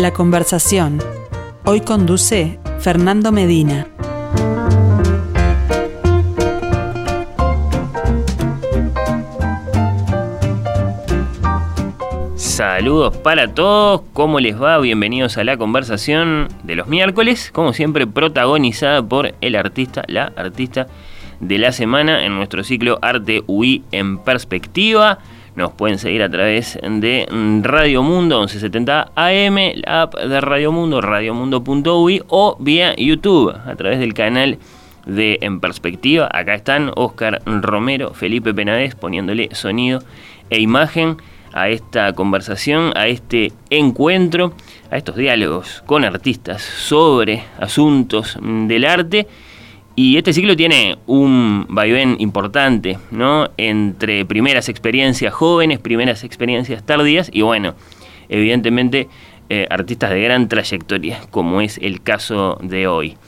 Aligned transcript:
La 0.00 0.14
conversación. 0.14 0.98
Hoy 1.66 1.82
conduce 1.82 2.58
Fernando 2.78 3.32
Medina. 3.32 3.86
Saludos 12.34 13.14
para 13.18 13.48
todos, 13.48 14.00
¿cómo 14.14 14.40
les 14.40 14.58
va? 14.58 14.78
Bienvenidos 14.78 15.36
a 15.36 15.44
la 15.44 15.58
conversación 15.58 16.48
de 16.62 16.76
los 16.76 16.86
miércoles, 16.86 17.50
como 17.52 17.74
siempre 17.74 18.06
protagonizada 18.06 19.02
por 19.02 19.34
el 19.42 19.54
artista, 19.54 20.04
la 20.08 20.32
artista 20.34 20.86
de 21.40 21.58
la 21.58 21.72
semana 21.72 22.24
en 22.24 22.36
nuestro 22.36 22.64
ciclo 22.64 22.98
Arte 23.02 23.42
UI 23.46 23.84
en 23.92 24.16
perspectiva. 24.16 25.18
Nos 25.60 25.72
pueden 25.72 25.98
seguir 25.98 26.22
a 26.22 26.30
través 26.30 26.78
de 26.82 27.26
Radio 27.60 28.02
Mundo 28.02 28.38
1170 28.38 29.12
AM, 29.14 29.56
la 29.74 30.02
app 30.04 30.14
de 30.14 30.40
Radio 30.40 30.72
Mundo, 30.72 31.02
radiomundo.ui 31.02 32.22
o 32.28 32.56
vía 32.58 32.96
YouTube 32.96 33.54
a 33.54 33.76
través 33.76 33.98
del 33.98 34.14
canal 34.14 34.56
de 35.04 35.36
En 35.42 35.60
Perspectiva. 35.60 36.30
Acá 36.32 36.54
están 36.54 36.92
Oscar 36.96 37.42
Romero, 37.44 38.14
Felipe 38.14 38.54
Penades 38.54 38.94
poniéndole 38.94 39.54
sonido 39.54 40.02
e 40.48 40.60
imagen 40.60 41.18
a 41.52 41.68
esta 41.68 42.14
conversación, 42.14 42.96
a 42.96 43.08
este 43.08 43.52
encuentro, 43.68 44.54
a 44.90 44.96
estos 44.96 45.16
diálogos 45.16 45.82
con 45.84 46.06
artistas 46.06 46.62
sobre 46.62 47.44
asuntos 47.58 48.38
del 48.40 48.86
arte 48.86 49.26
y 50.02 50.16
este 50.16 50.32
ciclo 50.32 50.56
tiene 50.56 50.96
un 51.06 51.66
vaivén 51.68 52.16
importante, 52.20 52.96
¿no? 53.10 53.50
Entre 53.58 54.24
primeras 54.24 54.70
experiencias 54.70 55.34
jóvenes, 55.34 55.78
primeras 55.78 56.24
experiencias 56.24 56.82
tardías 56.86 57.28
y 57.30 57.42
bueno, 57.42 57.74
evidentemente 58.30 59.08
eh, 59.50 59.66
artistas 59.68 60.08
de 60.08 60.22
gran 60.22 60.48
trayectoria, 60.48 61.20
como 61.30 61.60
es 61.60 61.76
el 61.82 62.00
caso 62.00 62.58
de 62.62 62.86
hoy. 62.86 63.18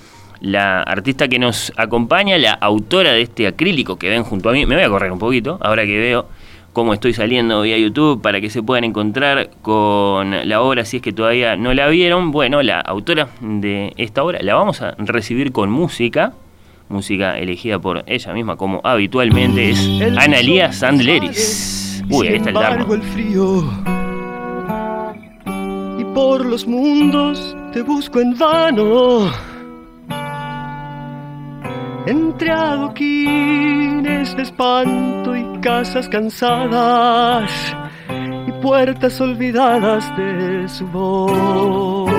La 0.41 0.83
artista 0.83 1.29
que 1.29 1.39
nos 1.39 1.75
acompaña, 1.77 2.39
la 2.39 2.53
autora 2.55 3.13
de 3.13 3.21
este 3.21 3.47
acrílico 3.47 3.99
que 3.99 4.09
ven 4.09 4.25
junto 4.25 4.49
a 4.49 4.55
mí, 4.55 4.65
me 4.65 4.75
voy 4.75 4.85
a 4.85 4.89
correr 4.89 5.13
un 5.13 5.19
poquito, 5.19 5.59
ahora 5.61 5.85
que 5.85 5.99
veo 5.99 6.27
cómo 6.73 6.95
estoy 6.95 7.13
saliendo 7.13 7.61
vía 7.61 7.77
YouTube 7.77 8.23
para 8.23 8.41
que 8.41 8.49
se 8.49 8.63
puedan 8.63 8.85
encontrar 8.85 9.51
con 9.61 10.49
la 10.49 10.63
obra 10.63 10.87
si 10.87 10.97
es 10.97 11.03
que 11.03 11.13
todavía 11.13 11.55
no 11.55 11.75
la 11.75 11.89
vieron. 11.89 12.31
Bueno, 12.31 12.63
la 12.63 12.81
autora 12.81 13.29
de 13.43 13.93
esta 13.99 14.25
obra 14.25 14.39
la 14.41 14.55
vamos 14.55 14.81
a 14.81 14.93
recibir 14.93 15.53
con 15.53 15.71
música 15.71 16.33
música 16.93 17.39
elegida 17.39 17.81
por 17.81 18.05
ella 18.07 18.33
misma 18.33 18.57
como 18.57 18.81
habitualmente 18.85 19.71
es 19.71 19.89
Analia 20.17 20.73
Sandleris. 20.73 22.05
Uy, 22.11 22.29
ahí 22.29 22.37
está 22.37 22.51
el 22.51 23.03
frío 23.03 23.65
y 25.99 26.05
por 26.15 26.45
los 26.45 26.67
mundos 26.67 27.57
te 27.73 27.83
busco 27.83 28.21
en 28.21 28.37
vano. 28.39 29.33
Entre 32.07 32.51
adoquines 32.51 34.37
de 34.37 34.43
espanto 34.43 35.37
y 35.37 35.61
casas 35.61 36.09
cansadas 36.09 37.51
y 38.47 38.53
puertas 38.61 39.21
olvidadas 39.21 40.17
de 40.17 40.69
su 40.69 40.87
voz. 40.89 42.13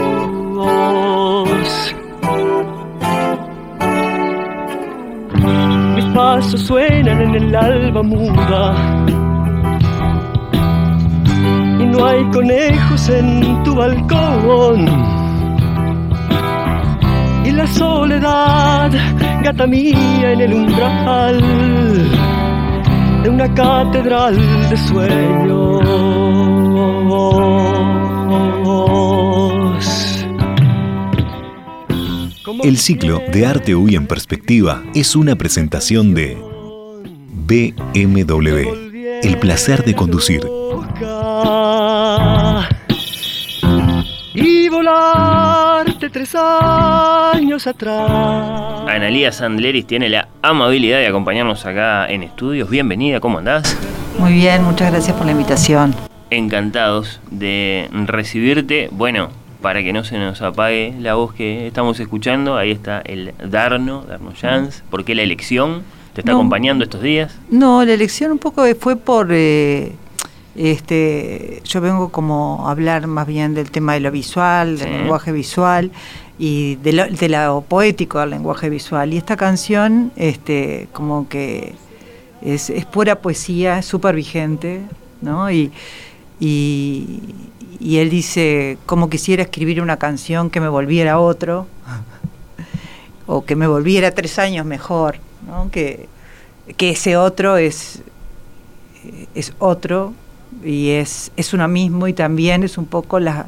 Pasos 6.13 6.61
suenan 6.61 7.21
en 7.21 7.35
el 7.35 7.55
alba 7.55 8.03
muda. 8.03 8.75
Y 11.79 11.85
no 11.85 12.05
hay 12.05 12.23
conejos 12.31 13.09
en 13.09 13.63
tu 13.63 13.75
balcón. 13.75 14.87
Y 17.45 17.51
la 17.51 17.67
soledad, 17.67 18.91
gata 19.43 19.67
mía 19.67 20.31
en 20.31 20.41
el 20.41 20.53
umbral 20.53 21.41
de 23.23 23.29
una 23.29 23.53
catedral 23.53 24.35
de 24.69 24.77
sueños. 24.77 26.23
El 32.63 32.77
ciclo 32.77 33.21
de 33.33 33.45
Arte 33.45 33.75
UI 33.75 33.95
en 33.95 34.07
Perspectiva 34.07 34.81
es 34.95 35.17
una 35.17 35.35
presentación 35.35 36.13
de 36.13 36.37
BMW, 37.45 39.19
el 39.21 39.37
placer 39.37 39.83
de 39.83 39.93
conducir. 39.93 40.47
Y 44.33 44.69
volarte 44.69 46.09
tres 46.09 46.33
años 46.35 47.67
atrás. 47.67 48.09
Analía 48.87 49.33
Sandleris 49.33 49.85
tiene 49.85 50.07
la 50.07 50.29
amabilidad 50.41 50.99
de 50.99 51.07
acompañarnos 51.07 51.65
acá 51.65 52.07
en 52.07 52.23
estudios. 52.23 52.69
Bienvenida, 52.69 53.19
¿cómo 53.19 53.39
andás? 53.39 53.77
Muy 54.17 54.31
bien, 54.31 54.63
muchas 54.63 54.89
gracias 54.89 55.17
por 55.17 55.25
la 55.25 55.33
invitación. 55.33 55.93
Encantados 56.29 57.19
de 57.29 57.89
recibirte. 57.91 58.87
Bueno, 58.93 59.42
para 59.63 59.81
que 59.81 59.93
no 59.93 60.03
se 60.03 60.19
nos 60.19 60.41
apague 60.41 60.93
la 60.99 61.15
voz 61.15 61.33
que 61.33 61.65
estamos 61.65 61.97
escuchando. 62.01 62.57
Ahí 62.57 62.71
está 62.71 62.99
el 62.99 63.33
Darno, 63.49 64.03
Darno 64.03 64.33
Jans. 64.39 64.83
¿Por 64.89 65.05
qué 65.05 65.15
la 65.15 65.23
elección? 65.23 65.83
¿Te 66.13 66.19
está 66.19 66.33
acompañando 66.33 66.83
estos 66.83 67.01
días? 67.01 67.33
No, 67.49 67.83
la 67.85 67.93
elección 67.93 68.33
un 68.33 68.39
poco 68.39 68.65
fue 68.77 68.97
por... 68.97 69.29
Eh, 69.31 69.93
este, 70.55 71.61
yo 71.63 71.79
vengo 71.79 72.09
como 72.09 72.67
a 72.67 72.71
hablar 72.71 73.07
más 73.07 73.25
bien 73.25 73.55
del 73.55 73.71
tema 73.71 73.93
de 73.93 74.01
lo 74.01 74.11
visual, 74.11 74.77
del 74.77 74.91
lenguaje 74.91 75.31
visual 75.31 75.91
y 76.37 76.75
de 76.75 76.91
lo, 76.91 77.05
de 77.05 77.63
poético 77.67 78.19
del 78.19 78.31
lenguaje 78.31 78.69
visual. 78.69 79.13
Y 79.13 79.17
esta 79.17 79.37
canción, 79.37 80.11
este, 80.17 80.89
como 80.91 81.29
que 81.29 81.73
es, 82.41 82.69
es 82.69 82.85
pura 82.85 83.15
poesía, 83.15 83.79
es 83.79 83.85
súper 83.85 84.13
vigente, 84.13 84.81
¿no? 85.21 85.49
Y, 85.49 85.71
y, 86.39 87.21
y 87.83 87.97
él 87.97 88.09
dice, 88.09 88.77
como 88.85 89.09
quisiera 89.09 89.43
escribir 89.43 89.81
una 89.81 89.97
canción 89.97 90.49
que 90.49 90.61
me 90.61 90.69
volviera 90.69 91.19
otro, 91.19 91.67
o 93.27 93.43
que 93.43 93.57
me 93.57 93.67
volviera 93.67 94.11
tres 94.11 94.39
años 94.39 94.65
mejor, 94.65 95.17
que 95.73 96.07
ese 96.77 97.17
otro 97.17 97.57
es, 97.57 98.01
es 99.35 99.51
otro 99.59 100.13
y 100.63 100.91
es, 100.91 101.33
es 101.35 101.53
uno 101.53 101.67
mismo 101.67 102.07
y 102.07 102.13
también 102.13 102.63
es 102.63 102.77
un 102.77 102.85
poco 102.85 103.19
la, 103.19 103.47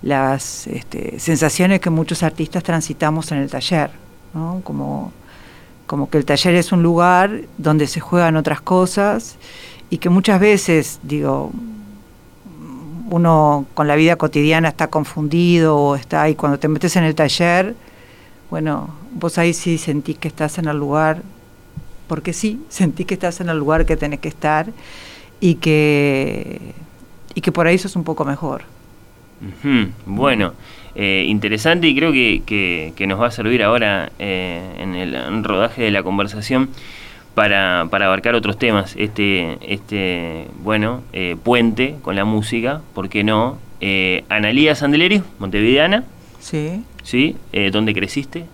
las 0.00 0.68
este, 0.68 1.18
sensaciones 1.18 1.80
que 1.80 1.90
muchos 1.90 2.22
artistas 2.22 2.62
transitamos 2.62 3.32
en 3.32 3.38
el 3.38 3.50
taller, 3.50 3.90
¿no? 4.32 4.60
como, 4.62 5.12
como 5.88 6.08
que 6.08 6.18
el 6.18 6.24
taller 6.24 6.54
es 6.54 6.70
un 6.70 6.84
lugar 6.84 7.40
donde 7.58 7.88
se 7.88 7.98
juegan 7.98 8.36
otras 8.36 8.60
cosas 8.60 9.38
y 9.90 9.98
que 9.98 10.08
muchas 10.08 10.38
veces, 10.38 11.00
digo, 11.02 11.50
uno 13.10 13.66
con 13.74 13.88
la 13.88 13.96
vida 13.96 14.16
cotidiana 14.16 14.68
está 14.68 14.88
confundido 14.88 15.76
o 15.76 15.96
está 15.96 16.22
ahí, 16.22 16.34
cuando 16.34 16.58
te 16.58 16.68
metes 16.68 16.96
en 16.96 17.04
el 17.04 17.14
taller, 17.14 17.74
bueno, 18.50 18.94
vos 19.12 19.38
ahí 19.38 19.52
sí 19.52 19.78
sentís 19.78 20.18
que 20.18 20.28
estás 20.28 20.58
en 20.58 20.66
el 20.66 20.76
lugar, 20.76 21.22
porque 22.08 22.32
sí, 22.32 22.60
sentís 22.68 23.06
que 23.06 23.14
estás 23.14 23.40
en 23.40 23.48
el 23.48 23.58
lugar 23.58 23.86
que 23.86 23.96
tenés 23.96 24.20
que 24.20 24.28
estar 24.28 24.66
y 25.40 25.56
que, 25.56 26.60
y 27.34 27.40
que 27.40 27.52
por 27.52 27.66
ahí 27.66 27.78
sos 27.78 27.96
un 27.96 28.04
poco 28.04 28.24
mejor. 28.24 28.62
Bueno, 30.06 30.54
eh, 30.94 31.24
interesante 31.26 31.88
y 31.88 31.94
creo 31.94 32.10
que, 32.12 32.42
que, 32.96 33.06
nos 33.06 33.20
va 33.20 33.26
a 33.26 33.30
servir 33.30 33.62
ahora 33.62 34.10
eh, 34.18 34.76
en 34.78 34.94
el 34.94 35.44
rodaje 35.44 35.82
de 35.82 35.90
la 35.90 36.02
conversación 36.02 36.70
para, 37.36 37.82
abarcar 37.82 38.34
otros 38.34 38.58
temas. 38.58 38.94
Este, 38.96 39.58
este 39.60 40.48
bueno, 40.62 41.02
eh, 41.12 41.36
puente 41.40 41.96
con 42.00 42.16
la 42.16 42.24
música, 42.24 42.80
¿por 42.94 43.10
qué 43.10 43.22
no? 43.24 43.58
Eh, 43.82 44.24
Analía 44.30 44.74
Sandeleri, 44.74 45.22
montevideana. 45.38 46.04
Sí. 46.40 46.82
¿Sí? 47.02 47.36
Eh, 47.52 47.70
¿Dónde 47.70 47.92
creciste? 47.92 48.46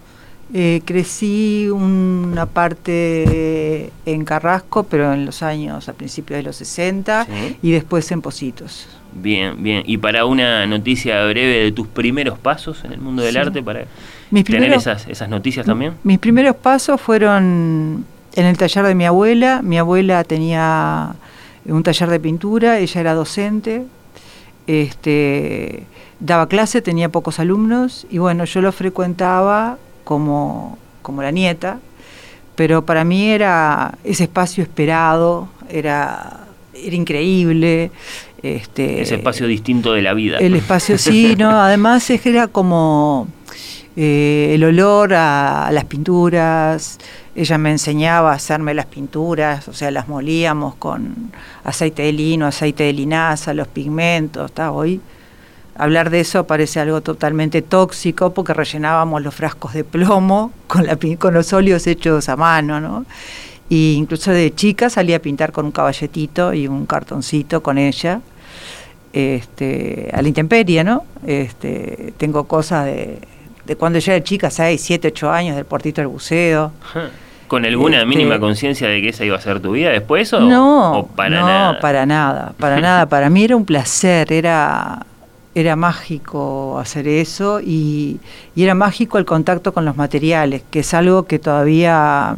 Eh, 0.53 0.83
crecí 0.85 1.69
una 1.71 2.47
parte 2.47 3.93
en 4.05 4.25
Carrasco, 4.25 4.83
pero 4.83 5.13
en 5.15 5.27
los 5.27 5.45
años, 5.45 5.89
a 5.89 5.93
principios 5.93 6.39
de 6.39 6.43
los 6.43 6.57
60, 6.57 7.29
y 7.63 7.71
después 7.71 8.11
en 8.11 8.21
Positos. 8.21 8.89
Bien, 9.13 9.63
bien. 9.63 9.85
Y 9.87 9.99
para 9.99 10.25
una 10.27 10.67
noticia 10.67 11.25
breve 11.27 11.63
de 11.63 11.73
tus 11.73 11.87
primeros 11.87 12.37
pasos 12.37 12.85
en 12.85 12.93
el 12.93 13.01
mundo 13.01 13.23
del 13.23 13.37
arte, 13.37 13.63
para 13.63 13.85
tener 14.45 14.73
esas, 14.73 15.07
esas 15.07 15.29
noticias 15.29 15.65
también. 15.65 15.95
Mis 16.03 16.19
primeros 16.19 16.57
pasos 16.57 17.01
fueron 17.01 18.05
en 18.35 18.47
el 18.47 18.57
taller 18.57 18.85
de 18.85 18.95
mi 18.95 19.05
abuela. 19.05 19.63
Mi 19.63 19.79
abuela 19.79 20.25
tenía 20.25 21.15
un 21.67 21.83
taller 21.83 22.09
de 22.11 22.21
pintura, 22.21 22.79
ella 22.79 23.01
era 23.01 23.15
docente, 23.15 23.85
este, 24.67 25.85
daba 26.21 26.49
clase, 26.49 26.83
tenía 26.83 27.09
pocos 27.09 27.39
alumnos 27.39 28.07
y 28.11 28.19
bueno, 28.19 28.45
yo 28.45 28.61
lo 28.61 28.73
frecuentaba 28.73 29.79
como, 30.05 30.79
como 31.03 31.23
la 31.23 31.31
nieta, 31.31 31.79
pero 32.57 32.85
para 32.85 33.05
mí 33.05 33.29
era 33.29 33.97
ese 34.05 34.25
espacio 34.25 34.63
esperado, 34.63 35.49
era, 35.69 36.41
era 36.75 36.97
increíble, 36.97 37.91
Este, 38.43 39.01
Ese 39.01 39.15
espacio 39.15 39.47
distinto 39.47 39.93
de 39.93 40.03
la 40.03 40.15
vida. 40.15 40.39
El 40.39 40.55
espacio, 40.55 40.99
sí, 40.99 41.37
no, 41.39 41.51
además 41.63 42.11
era 42.11 42.49
como 42.49 43.29
eh, 43.95 44.51
el 44.55 44.65
olor 44.65 45.15
a, 45.15 45.71
las 45.71 45.85
pinturas, 45.85 46.99
ella 47.35 47.59
me 47.59 47.71
enseñaba 47.71 48.33
a 48.33 48.35
hacerme 48.35 48.75
las 48.75 48.87
pinturas, 48.87 49.69
o 49.69 49.73
sea, 49.73 49.91
las 49.91 50.09
molíamos 50.09 50.75
con 50.75 51.33
aceite 51.65 52.03
de 52.03 52.13
lino, 52.13 52.47
aceite 52.47 52.85
de 52.85 52.93
linaza, 52.93 53.55
los 53.55 53.69
pigmentos, 53.69 54.47
está 54.47 54.71
hoy 54.71 55.01
hablar 55.75 56.11
de 56.11 56.21
eso 56.21 56.47
parece 56.47 56.81
algo 56.81 57.01
totalmente 57.01 57.63
tóxico 57.63 58.33
porque 58.33 58.55
rellenábamos 58.55 59.23
los 59.23 59.35
frascos 59.35 59.73
de 59.73 59.85
plomo 59.85 60.53
con, 60.67 60.87
la, 60.87 60.99
con 61.19 61.35
los 61.35 61.53
óleos 61.53 61.87
hechos 61.87 62.29
a 62.29 62.37
mano, 62.37 62.81
¿no? 62.81 63.05
Y 63.69 63.95
incluso 63.95 64.31
de 64.33 64.55
chica 64.55 64.91
salía 64.91 65.17
a 65.17 65.21
pintar 65.21 65.51
con 65.51 65.65
un 65.65 65.73
caballetito 65.73 66.53
y 66.53 66.69
un 66.69 66.85
cartoncito 66.85 67.63
con 67.63 67.79
ella, 67.79 68.21
este, 69.15 70.11
a 70.13 70.21
la 70.21 70.29
intemperie, 70.29 70.85
¿no? 70.85 71.05
Este, 71.27 72.13
tengo 72.19 72.45
cosas 72.45 72.85
de, 72.85 73.19
de 73.65 73.77
cuando 73.77 73.99
yo 73.99 74.13
era 74.13 74.25
chica, 74.25 74.51
6, 74.51 74.81
7, 74.81 75.09
8 75.09 75.31
años, 75.31 75.57
del 75.57 75.65
portito 75.65 76.01
del 76.01 76.09
buceo. 76.09 76.73
¿Con 77.49 77.67
alguna 77.67 77.99
este, 77.99 78.07
mínima 78.07 78.39
conciencia 78.39 78.89
de 78.89 79.03
que 79.03 79.11
esa 79.11 79.25
iba 79.25 79.37
a 79.37 79.41
ser 79.41 79.61
tu 79.61 79.73
vida 79.73 79.91
después 79.91 80.33
o, 80.33 80.41
no, 80.41 81.11
para 81.15 81.29
no, 81.41 81.47
nada? 81.47 81.81
para 81.81 82.07
nada, 82.07 82.55
para 82.59 82.81
nada. 82.81 83.07
Para 83.07 83.29
mí 83.29 83.45
era 83.45 83.57
un 83.57 83.67
placer, 83.67 84.33
era 84.33 85.05
era 85.55 85.77
mágico 85.77 86.79
hacer 86.79 87.07
eso 87.07 87.61
y, 87.61 88.21
era 88.57 88.75
mágico 88.75 89.19
el 89.19 89.25
contacto 89.25 89.73
con 89.73 89.85
los 89.85 89.97
materiales, 89.97 90.63
que 90.71 90.81
es 90.81 90.95
algo 90.95 91.25
que 91.25 91.39
todavía, 91.39 92.37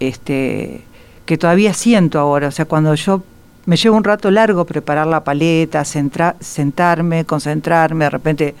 este, 0.00 0.82
que 1.26 1.38
todavía 1.38 1.74
siento 1.74 2.18
ahora. 2.18 2.48
O 2.48 2.50
sea, 2.50 2.64
cuando 2.64 2.94
yo 2.94 3.22
me 3.66 3.76
llevo 3.76 3.96
un 3.96 4.04
rato 4.04 4.30
largo 4.30 4.64
preparar 4.64 5.06
la 5.06 5.24
paleta, 5.24 5.84
sentarme, 5.84 7.24
concentrarme, 7.24 8.04
de 8.04 8.10
repente 8.10 8.54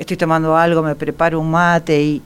estoy 0.00 0.16
tomando 0.16 0.56
algo, 0.56 0.82
me 0.82 0.94
preparo 0.94 1.38
un 1.38 1.50
mate 1.50 2.02
y, 2.02 2.22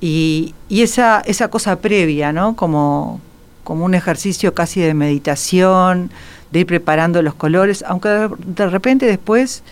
y, 0.00 0.82
esa, 0.82 1.22
esa 1.24 1.48
cosa 1.48 1.76
previa, 1.76 2.32
¿no? 2.32 2.56
Como, 2.56 3.20
como 3.64 3.84
un 3.84 3.94
ejercicio 3.94 4.54
casi 4.54 4.80
de 4.80 4.92
meditación, 4.92 6.10
de 6.50 6.60
ir 6.60 6.66
preparando 6.66 7.22
los 7.22 7.34
colores, 7.34 7.84
aunque 7.86 8.28
de 8.44 8.66
repente 8.68 9.06
después 9.06 9.62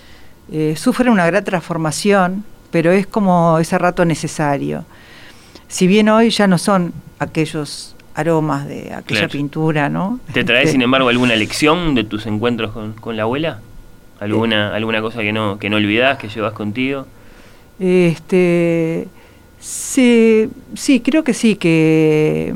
eh, 0.51 0.75
sufren 0.77 1.11
una 1.11 1.27
gran 1.27 1.45
transformación, 1.45 2.45
pero 2.71 2.93
es 2.93 3.07
como 3.07 3.59
ese 3.59 3.79
rato 3.79 4.05
necesario. 4.05 4.85
Si 5.69 5.87
bien 5.87 6.09
hoy 6.09 6.31
ya 6.31 6.47
no 6.47 6.59
son 6.59 6.93
aquellos 7.19 7.97
aromas 8.15 8.67
de 8.67 8.95
aquella 8.95 9.29
pintura, 9.29 9.89
¿no? 9.89 10.21
¿Te 10.33 10.45
trae, 10.45 10.69
sin 10.69 10.83
embargo, 10.89 11.09
alguna 11.09 11.35
lección 11.35 11.95
de 11.97 12.05
tus 12.05 12.27
encuentros 12.27 12.73
con, 13.01 13.17
la 13.17 13.25
abuela? 13.25 13.61
¿Alguna, 14.21 14.71
eh. 14.71 14.77
¿Alguna 14.77 15.01
cosa 15.01 15.21
que 15.21 15.33
no, 15.33 15.59
que 15.59 15.69
no 15.69 15.77
olvidás, 15.77 16.19
que 16.19 16.29
llevas 16.29 16.53
contigo? 16.53 17.07
Este, 17.79 19.09
sí, 19.59 20.49
sí, 20.75 21.01
creo 21.01 21.25
que 21.25 21.35
sí, 21.35 21.57
que 21.57 22.55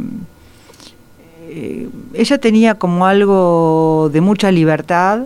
eh, 1.49 1.89
ella 2.15 2.39
tenía 2.39 2.75
como 2.75 3.07
algo 3.07 4.11
de 4.13 4.21
mucha 4.21 4.53
libertad, 4.53 5.23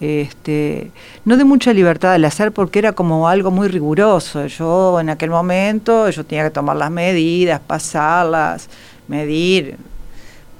este, 0.00 0.90
no 1.24 1.36
de 1.36 1.44
mucha 1.44 1.72
libertad 1.72 2.14
al 2.14 2.24
hacer 2.24 2.52
porque 2.52 2.78
era 2.80 2.92
como 2.92 3.28
algo 3.28 3.50
muy 3.50 3.68
riguroso. 3.68 4.46
Yo 4.46 5.00
en 5.00 5.10
aquel 5.10 5.30
momento 5.30 6.10
yo 6.10 6.24
tenía 6.24 6.44
que 6.44 6.50
tomar 6.50 6.76
las 6.76 6.90
medidas, 6.90 7.60
pasarlas, 7.60 8.68
medir. 9.08 9.76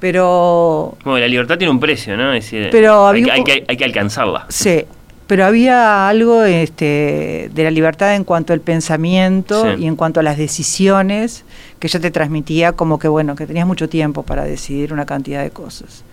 Pero... 0.01 0.97
Bueno, 1.05 1.19
la 1.19 1.29
libertad 1.29 1.59
tiene 1.59 1.71
un 1.71 1.79
precio, 1.79 2.17
¿no? 2.17 2.33
pero 2.73 3.07
hay, 3.07 3.23
que, 3.23 3.65
hay, 3.69 3.77
que, 3.77 3.85
alcanzarla. 3.85 4.47
Sí, 4.49 4.85
pero 5.33 5.47
había 5.47 6.11
algo 6.11 6.45
este, 6.45 7.49
de 7.55 7.65
la 7.65 7.71
libertad 7.71 8.15
en 8.17 8.23
cuanto 8.23 8.53
al 8.53 8.61
pensamiento 8.61 9.79
y 9.79 9.87
en 9.87 9.97
cuanto 9.97 10.21
a 10.21 10.23
las 10.23 10.37
decisiones 10.37 11.47
que 11.79 11.87
ella 11.87 12.01
te 12.01 12.11
transmitía 12.11 12.73
como 12.73 12.99
que, 12.99 13.09
bueno, 13.09 13.35
que 13.35 13.47
tenías 13.47 13.67
mucho 13.67 13.89
tiempo 13.89 14.25
para 14.25 14.45
decidir 14.45 14.93
una 14.93 15.07
cantidad 15.07 15.43
de 15.43 15.49
cosas. 15.49 16.05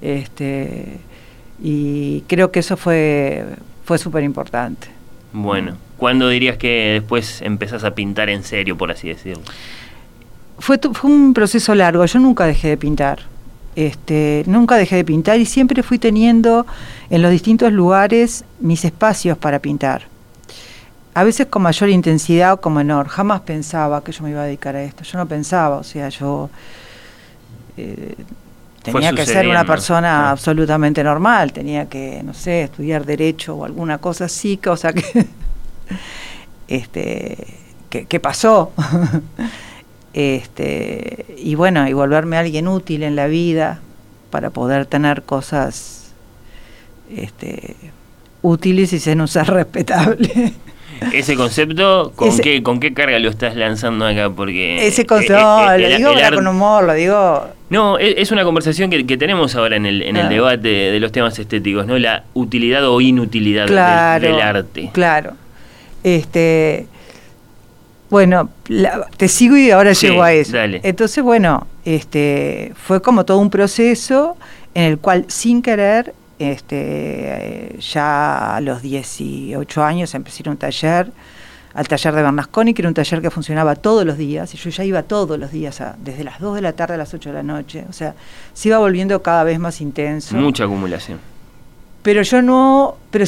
Este, 0.00 1.00
y 1.60 2.20
creo 2.28 2.52
que 2.52 2.60
eso 2.60 2.76
fue, 2.76 3.44
fue 3.84 3.98
súper 3.98 4.22
importante. 4.22 4.86
Bueno, 5.32 5.76
¿cuándo 5.96 6.28
dirías 6.28 6.56
que 6.56 7.00
después 7.00 7.42
empezás 7.42 7.82
a 7.82 7.96
pintar 7.96 8.30
en 8.30 8.44
serio, 8.44 8.78
por 8.78 8.92
así 8.92 9.08
decirlo? 9.08 9.42
Fue, 10.60 10.78
fue 10.78 11.10
un 11.10 11.34
proceso 11.34 11.74
largo, 11.74 12.04
yo 12.04 12.20
nunca 12.20 12.46
dejé 12.46 12.68
de 12.68 12.76
pintar. 12.76 13.33
Este, 13.76 14.44
nunca 14.46 14.76
dejé 14.76 14.96
de 14.96 15.04
pintar 15.04 15.40
y 15.40 15.46
siempre 15.46 15.82
fui 15.82 15.98
teniendo 15.98 16.66
en 17.10 17.22
los 17.22 17.30
distintos 17.30 17.72
lugares 17.72 18.44
mis 18.60 18.84
espacios 18.84 19.36
para 19.36 19.58
pintar. 19.58 20.02
A 21.14 21.24
veces 21.24 21.46
con 21.46 21.62
mayor 21.62 21.90
intensidad 21.90 22.54
o 22.54 22.60
con 22.60 22.74
menor. 22.74 23.08
Jamás 23.08 23.40
pensaba 23.42 24.02
que 24.02 24.12
yo 24.12 24.24
me 24.24 24.30
iba 24.30 24.42
a 24.42 24.44
dedicar 24.44 24.74
a 24.74 24.82
esto. 24.82 25.04
Yo 25.04 25.18
no 25.18 25.26
pensaba, 25.26 25.76
o 25.76 25.84
sea, 25.84 26.08
yo 26.08 26.50
eh, 27.76 28.14
tenía 28.82 29.12
que 29.12 29.26
ser 29.26 29.48
una 29.48 29.64
persona 29.64 30.30
absolutamente 30.30 31.02
normal, 31.02 31.52
tenía 31.52 31.88
que, 31.88 32.22
no 32.22 32.34
sé, 32.34 32.64
estudiar 32.64 33.04
derecho 33.04 33.56
o 33.56 33.64
alguna 33.64 33.98
cosa 33.98 34.26
así, 34.26 34.56
cosa 34.58 34.92
que, 34.92 35.26
este, 36.68 37.36
que, 37.88 38.20
pasó. 38.20 38.72
este, 40.14 41.26
y 41.36 41.56
bueno, 41.56 41.88
y 41.88 41.92
volverme 41.92 42.36
alguien 42.36 42.68
útil 42.68 43.02
en 43.02 43.16
la 43.16 43.26
vida 43.26 43.80
para 44.30 44.50
poder 44.50 44.86
tener 44.86 45.22
cosas 45.22 46.12
este, 47.14 47.74
útiles 48.40 48.92
y 48.92 49.00
ser 49.00 49.20
un 49.20 49.28
ser 49.28 49.46
respetable. 49.48 50.54
Ese 51.12 51.34
concepto, 51.34 52.12
¿con, 52.14 52.38
qué, 52.38 52.62
¿con 52.62 52.78
qué 52.78 52.94
carga 52.94 53.18
lo 53.18 53.28
estás 53.28 53.56
lanzando 53.56 54.06
acá? 54.06 54.30
Porque 54.30 54.86
ese 54.86 55.04
concepto, 55.04 55.72
eh, 55.72 55.84
eh, 55.84 55.98
lo 55.98 56.14
digo 56.14 56.34
con 56.34 56.46
humor, 56.46 56.84
lo 56.84 56.94
digo... 56.94 57.48
No, 57.68 57.98
es, 57.98 58.30
una 58.30 58.44
conversación 58.44 58.90
que, 58.90 59.16
tenemos 59.16 59.56
ahora 59.56 59.76
en 59.76 59.84
el, 59.84 60.02
en 60.02 60.16
el 60.16 60.28
debate 60.28 60.68
de 60.68 61.00
los 61.00 61.10
temas 61.10 61.36
estéticos, 61.38 61.86
¿no? 61.86 61.98
La 61.98 62.22
utilidad 62.34 62.88
o 62.88 63.00
inutilidad 63.00 63.66
del, 63.66 64.40
arte. 64.40 64.90
Claro. 64.92 65.32
Este, 66.04 66.86
bueno, 68.14 68.48
te 69.16 69.26
sigo 69.26 69.56
y 69.56 69.72
ahora 69.72 69.92
llego 69.92 70.22
a 70.22 70.32
eso. 70.32 70.56
Entonces, 70.56 71.24
bueno, 71.24 71.66
este, 71.84 72.72
fue 72.76 73.02
como 73.02 73.24
todo 73.24 73.38
un 73.38 73.50
proceso 73.50 74.36
en 74.72 74.84
el 74.84 74.98
cual 75.00 75.24
sin 75.26 75.62
querer 75.62 76.14
este, 76.38 77.76
ya 77.80 78.54
a 78.54 78.60
los 78.60 78.82
18 78.82 79.82
años 79.82 80.14
empecé 80.14 80.38
a 80.38 80.40
ir 80.42 80.48
a 80.48 80.50
un 80.52 80.56
taller, 80.58 81.10
al 81.74 81.88
taller 81.88 82.14
de 82.14 82.22
Bernasconi, 82.22 82.72
que 82.72 82.82
era 82.82 82.88
un 82.88 82.94
taller 82.94 83.20
que 83.20 83.32
funcionaba 83.32 83.74
todos 83.74 84.06
los 84.06 84.16
días, 84.16 84.54
y 84.54 84.58
yo 84.58 84.70
ya 84.70 84.84
iba 84.84 85.02
todos 85.02 85.36
los 85.36 85.50
días, 85.50 85.82
desde 85.98 86.22
las 86.22 86.38
2 86.38 86.54
de 86.54 86.60
la 86.60 86.72
tarde 86.72 86.94
a 86.94 86.98
las 86.98 87.12
8 87.12 87.30
de 87.30 87.34
la 87.34 87.42
noche. 87.42 87.84
O 87.90 87.92
sea, 87.92 88.14
se 88.52 88.68
iba 88.68 88.78
volviendo 88.78 89.20
cada 89.22 89.42
vez 89.42 89.58
más 89.58 89.80
intenso. 89.80 90.36
Mucha 90.36 90.62
acumulación. 90.62 91.18
Pero 92.04 92.22
yo 92.22 92.42
no, 92.42 92.94
pero 93.10 93.24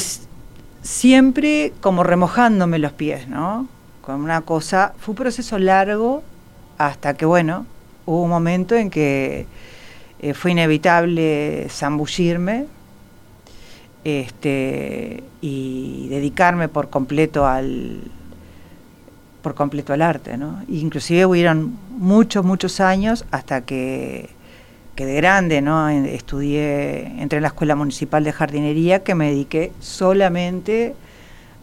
siempre 0.81 1.73
como 1.81 2.05
remojándome 2.05 2.79
los 2.79 2.93
pies, 2.93 3.27
¿no? 3.27 3.67
Con 4.07 4.21
una 4.21 4.39
cosa, 4.39 4.93
fue 4.97 5.11
un 5.11 5.17
proceso 5.17 5.59
largo 5.59 6.23
hasta 6.77 7.15
que, 7.15 7.25
bueno, 7.25 7.65
hubo 8.05 8.23
un 8.23 8.29
momento 8.29 8.73
en 8.73 8.89
que 8.89 9.47
eh, 10.21 10.33
fue 10.33 10.51
inevitable 10.51 11.67
zambullirme 11.69 12.67
este, 14.05 15.25
y 15.41 16.07
dedicarme 16.07 16.69
por 16.69 16.89
completo 16.89 17.45
al 17.45 17.99
por 19.41 19.55
completo 19.55 19.91
al 19.91 20.01
arte, 20.01 20.37
¿no? 20.37 20.63
Inclusive 20.69 21.25
hubieron 21.25 21.77
muchos, 21.89 22.45
muchos 22.45 22.79
años 22.79 23.25
hasta 23.31 23.65
que, 23.65 24.29
que 24.95 25.05
de 25.05 25.15
grande, 25.15 25.61
¿no? 25.61 25.89
Estudié, 25.89 27.07
entré 27.21 27.39
en 27.39 27.41
la 27.41 27.49
Escuela 27.49 27.75
Municipal 27.75 28.23
de 28.23 28.31
Jardinería, 28.31 29.03
que 29.03 29.15
me 29.15 29.31
dediqué 29.31 29.73
solamente 29.81 30.95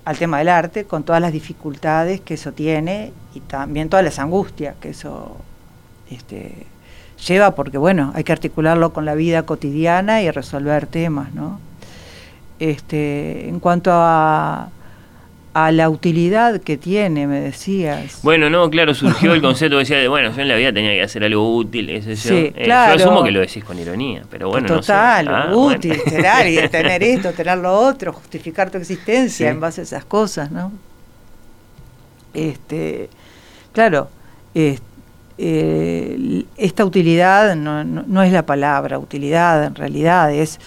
al 0.05 0.19
tema 0.19 0.39
del 0.39 0.49
arte, 0.49 0.85
con 0.85 1.03
todas 1.03 1.21
las 1.21 1.33
dificultades 1.33 2.21
que 2.21 2.35
eso 2.35 2.53
tiene 2.53 3.13
y 3.35 3.41
también 3.41 3.89
todas 3.89 4.05
las 4.05 4.19
angustias 4.19 4.77
que 4.81 4.91
eso 4.91 5.37
este, 6.11 6.67
lleva, 7.27 7.55
porque 7.55 7.79
bueno, 7.79 8.13
hay 8.15 8.25
que 8.25 8.33
articularlo 8.33 8.93
con 8.93 9.05
la 9.05 9.15
vida 9.15 9.45
cotidiana 9.45 10.23
y 10.23 10.31
resolver 10.31 10.87
temas, 10.87 11.33
¿no? 11.35 11.59
Este, 12.59 13.49
en 13.49 13.61
cuanto 13.61 13.91
a, 13.93 14.69
a 15.55 15.73
la 15.73 15.89
utilidad 15.89 16.61
que 16.61 16.77
tiene, 16.77 17.27
me 17.27 17.41
decías. 17.41 18.21
Bueno, 18.23 18.51
no, 18.51 18.69
claro, 18.69 18.93
surgió 18.93 19.33
el 19.35 19.41
concepto 19.43 19.79
decía 19.79 19.99
de, 19.99 20.09
bueno, 20.09 20.35
yo 20.35 20.43
en 20.43 20.49
la 20.49 20.57
vida 20.57 20.73
tenía 20.73 20.93
que 20.93 21.03
hacer 21.03 21.25
algo 21.25 21.57
útil, 21.57 21.91
ese 21.91 22.17
sí, 22.17 22.53
eh, 22.55 22.65
Yo 22.67 22.75
asumo 22.75 23.23
que 23.23 23.31
lo 23.31 23.41
decís 23.41 23.65
con 23.65 23.79
ironía, 23.79 24.25
pero 24.31 24.49
bueno, 24.49 24.67
Total, 24.67 25.25
no 25.25 25.31
sé. 25.31 25.49
Ah, 25.49 25.57
útil, 25.57 26.03
tener 26.71 27.03
esto, 27.03 27.33
tener 27.33 27.59
lo 27.59 27.73
otro, 27.73 28.13
justificar 28.13 28.71
tu 28.71 28.79
existencia 28.79 29.49
en 29.49 29.61
base 29.61 29.81
a 29.81 29.85
esas 29.85 30.05
cosas, 30.05 30.51
¿no? 30.51 30.73
Este, 32.35 33.09
claro, 33.73 34.09
eh, 34.55 34.79
esta 36.57 36.85
utilidad 36.85 37.55
no, 37.55 37.85
no, 37.85 38.05
no 38.07 38.23
es 38.23 38.33
la 38.33 38.45
palabra 38.45 38.99
utilidad, 38.99 39.65
en 39.65 39.75
realidad 39.75 40.33
es 40.33 40.59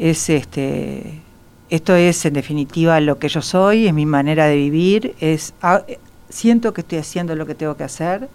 es 0.00 0.30
este, 0.30 1.20
esto 1.70 1.94
es 1.94 2.24
en 2.26 2.34
definitiva 2.34 3.00
lo 3.00 3.18
que 3.18 3.28
yo 3.28 3.40
soy, 3.40 3.86
es 3.86 3.94
mi 3.94 4.04
manera 4.04 4.46
de 4.46 4.56
vivir, 4.56 5.14
es 5.20 5.54
ah, 5.62 5.82
siento 6.28 6.74
que 6.74 6.80
estoy 6.80 6.98
haciendo 6.98 7.34
lo 7.36 7.46
que 7.46 7.54
tengo 7.54 7.76
que 7.76 7.84
hacer. 7.84 8.28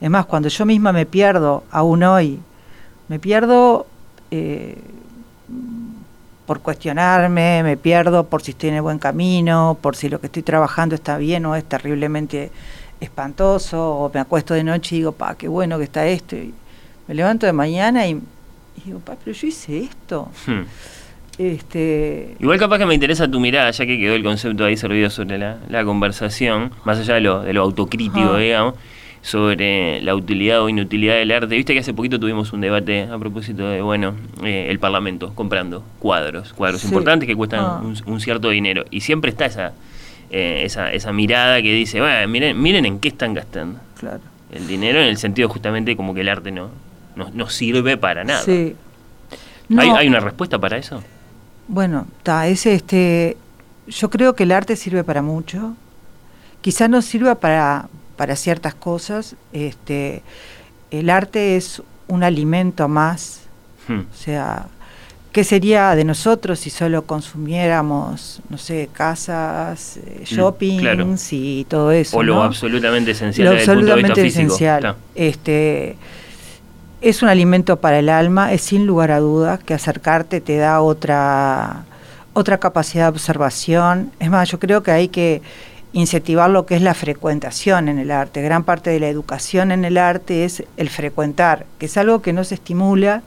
Es 0.00 0.10
más, 0.10 0.26
cuando 0.26 0.48
yo 0.48 0.64
misma 0.64 0.92
me 0.92 1.06
pierdo, 1.06 1.64
aún 1.70 2.02
hoy, 2.02 2.38
me 3.08 3.18
pierdo 3.18 3.86
eh, 4.30 4.76
por 6.46 6.60
cuestionarme, 6.60 7.62
me 7.62 7.76
pierdo 7.76 8.24
por 8.24 8.42
si 8.42 8.52
estoy 8.52 8.70
en 8.70 8.76
el 8.76 8.82
buen 8.82 8.98
camino, 8.98 9.76
por 9.80 9.94
si 9.94 10.08
lo 10.08 10.18
que 10.20 10.26
estoy 10.26 10.42
trabajando 10.42 10.94
está 10.94 11.18
bien 11.18 11.44
o 11.46 11.56
es 11.56 11.64
terriblemente 11.64 12.50
espantoso, 13.00 13.96
o 13.96 14.10
me 14.12 14.20
acuesto 14.20 14.54
de 14.54 14.64
noche 14.64 14.96
y 14.96 14.98
digo, 15.00 15.12
pa, 15.12 15.34
qué 15.34 15.46
bueno 15.46 15.76
que 15.78 15.84
está 15.84 16.06
esto. 16.06 16.36
Y 16.36 16.54
me 17.06 17.14
levanto 17.14 17.44
de 17.44 17.52
mañana 17.52 18.06
y, 18.06 18.20
digo, 18.84 19.00
pa, 19.00 19.16
pero 19.22 19.36
yo 19.36 19.46
hice 19.46 19.78
esto. 19.78 20.28
Hmm. 20.46 20.62
Este, 21.38 22.34
Igual 22.40 22.58
capaz 22.58 22.78
que 22.78 22.86
me 22.86 22.94
interesa 22.94 23.30
tu 23.30 23.38
mirada, 23.38 23.70
ya 23.70 23.86
que 23.86 23.96
quedó 23.98 24.14
el 24.14 24.24
concepto 24.24 24.64
ahí 24.64 24.76
servido 24.76 25.08
sobre 25.08 25.38
la, 25.38 25.58
la 25.68 25.84
conversación, 25.84 26.72
más 26.84 26.98
allá 26.98 27.14
de 27.14 27.20
lo, 27.20 27.42
de 27.42 27.52
lo 27.52 27.62
autocrítico, 27.62 28.18
Ajá. 28.30 28.38
digamos, 28.38 28.74
sobre 29.22 30.00
la 30.02 30.14
utilidad 30.14 30.62
o 30.62 30.68
inutilidad 30.68 31.14
del 31.14 31.30
arte. 31.30 31.54
Viste 31.54 31.74
que 31.74 31.80
hace 31.80 31.94
poquito 31.94 32.18
tuvimos 32.18 32.52
un 32.52 32.60
debate 32.60 33.02
a 33.10 33.16
propósito 33.18 33.68
de, 33.68 33.80
bueno, 33.82 34.14
eh, 34.44 34.66
el 34.68 34.78
Parlamento 34.80 35.32
comprando 35.34 35.84
cuadros, 36.00 36.52
cuadros 36.54 36.80
Sí. 36.80 36.88
importantes 36.88 37.26
que 37.28 37.36
cuestan 37.36 37.60
Ah. 37.60 37.80
un, 37.84 37.96
un 38.06 38.20
cierto 38.20 38.50
dinero. 38.50 38.84
Y 38.90 39.00
siempre 39.00 39.30
está 39.30 39.46
esa, 39.46 39.72
eh, 40.30 40.62
esa, 40.64 40.92
esa 40.92 41.12
mirada 41.12 41.62
que 41.62 41.72
dice, 41.72 42.00
bueno, 42.00 42.26
miren, 42.28 42.60
miren 42.60 42.84
en 42.84 42.98
qué 43.00 43.08
están 43.08 43.34
gastando 43.34 43.78
claro. 43.98 44.20
el 44.52 44.66
dinero, 44.66 45.00
en 45.00 45.06
el 45.08 45.18
sentido 45.18 45.48
justamente 45.48 45.94
como 45.96 46.14
que 46.14 46.22
el 46.22 46.28
arte 46.28 46.50
no, 46.50 46.70
no, 47.16 47.30
no 47.32 47.48
sirve 47.48 47.96
para 47.96 48.24
nada. 48.24 48.42
Sí. 48.42 48.74
¿Hay, 49.76 49.88
No, 49.88 49.96
¿Hay 49.96 50.08
una 50.08 50.20
respuesta 50.20 50.58
para 50.58 50.78
eso? 50.78 51.02
Bueno, 51.68 52.06
está, 52.18 52.48
es 52.48 52.66
este. 52.66 53.36
Yo 53.86 54.10
creo 54.10 54.34
que 54.34 54.42
el 54.44 54.52
arte 54.52 54.74
sirve 54.76 55.04
para 55.04 55.22
mucho. 55.22 55.74
Quizá 56.60 56.88
no 56.88 57.00
sirva 57.02 57.36
para, 57.36 57.88
para 58.16 58.36
ciertas 58.36 58.74
cosas. 58.74 59.36
Este, 59.52 60.22
el 60.90 61.08
arte 61.10 61.56
es 61.56 61.82
un 62.08 62.24
alimento 62.24 62.88
más. 62.88 63.42
Hmm. 63.86 64.00
O 64.00 64.16
sea, 64.16 64.66
¿qué 65.32 65.44
sería 65.44 65.94
de 65.94 66.04
nosotros 66.04 66.58
si 66.58 66.70
solo 66.70 67.02
consumiéramos, 67.04 68.40
no 68.48 68.58
sé, 68.58 68.88
casas, 68.92 69.98
eh, 69.98 70.20
Mm, 70.20 70.24
shoppings 70.24 70.80
claro. 70.80 71.06
y 71.30 71.66
todo 71.68 71.92
eso? 71.92 72.16
O 72.16 72.22
lo 72.22 72.34
¿no? 72.36 72.42
absolutamente 72.42 73.12
esencial 73.12 73.46
lo 73.46 73.50
punto 73.52 73.56
de 73.56 73.60
vista 73.60 73.72
absolutamente 73.72 74.22
físico. 74.22 74.46
esencial. 74.54 74.96
Este, 75.14 75.96
es 77.00 77.22
un 77.22 77.28
alimento 77.28 77.80
para 77.80 77.98
el 77.98 78.08
alma, 78.08 78.52
es 78.52 78.62
sin 78.62 78.86
lugar 78.86 79.10
a 79.10 79.20
dudas 79.20 79.62
que 79.62 79.74
acercarte 79.74 80.40
te 80.40 80.56
da 80.56 80.80
otra, 80.80 81.84
otra 82.32 82.58
capacidad 82.58 83.04
de 83.04 83.10
observación. 83.10 84.10
Es 84.18 84.30
más, 84.30 84.50
yo 84.50 84.58
creo 84.58 84.82
que 84.82 84.90
hay 84.90 85.08
que 85.08 85.40
incentivar 85.92 86.50
lo 86.50 86.66
que 86.66 86.76
es 86.76 86.82
la 86.82 86.94
frecuentación 86.94 87.88
en 87.88 87.98
el 87.98 88.10
arte. 88.10 88.42
Gran 88.42 88.64
parte 88.64 88.90
de 88.90 89.00
la 89.00 89.08
educación 89.08 89.70
en 89.70 89.84
el 89.84 89.96
arte 89.96 90.44
es 90.44 90.64
el 90.76 90.90
frecuentar, 90.90 91.66
que 91.78 91.86
es 91.86 91.96
algo 91.96 92.20
que 92.20 92.32
no 92.32 92.44
se 92.44 92.56
estimula. 92.56 93.22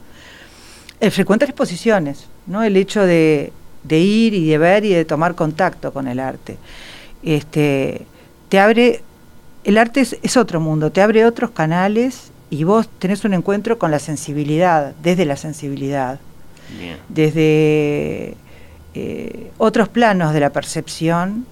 El 1.00 1.10
frecuentar 1.10 1.48
exposiciones, 1.48 2.28
¿no? 2.46 2.62
El 2.62 2.76
hecho 2.76 3.04
de, 3.04 3.52
de 3.82 3.98
ir 3.98 4.34
y 4.34 4.48
de 4.48 4.58
ver 4.58 4.84
y 4.84 4.92
de 4.92 5.04
tomar 5.04 5.34
contacto 5.34 5.92
con 5.92 6.06
el 6.06 6.20
arte. 6.20 6.58
Este, 7.22 8.06
te 8.48 8.60
abre 8.60 9.02
el 9.64 9.78
arte 9.78 10.00
es, 10.00 10.18
es 10.22 10.36
otro 10.36 10.60
mundo, 10.60 10.90
te 10.90 11.00
abre 11.00 11.24
otros 11.24 11.50
canales 11.50 12.31
y 12.52 12.64
vos 12.64 12.86
tenés 12.98 13.24
un 13.24 13.32
encuentro 13.32 13.78
con 13.78 13.90
la 13.90 13.98
sensibilidad, 13.98 14.92
desde 15.02 15.24
la 15.24 15.36
sensibilidad, 15.36 16.20
Bien. 16.78 16.98
desde 17.08 18.34
eh, 18.94 19.50
otros 19.56 19.88
planos 19.88 20.34
de 20.34 20.40
la 20.40 20.50
percepción, 20.50 21.46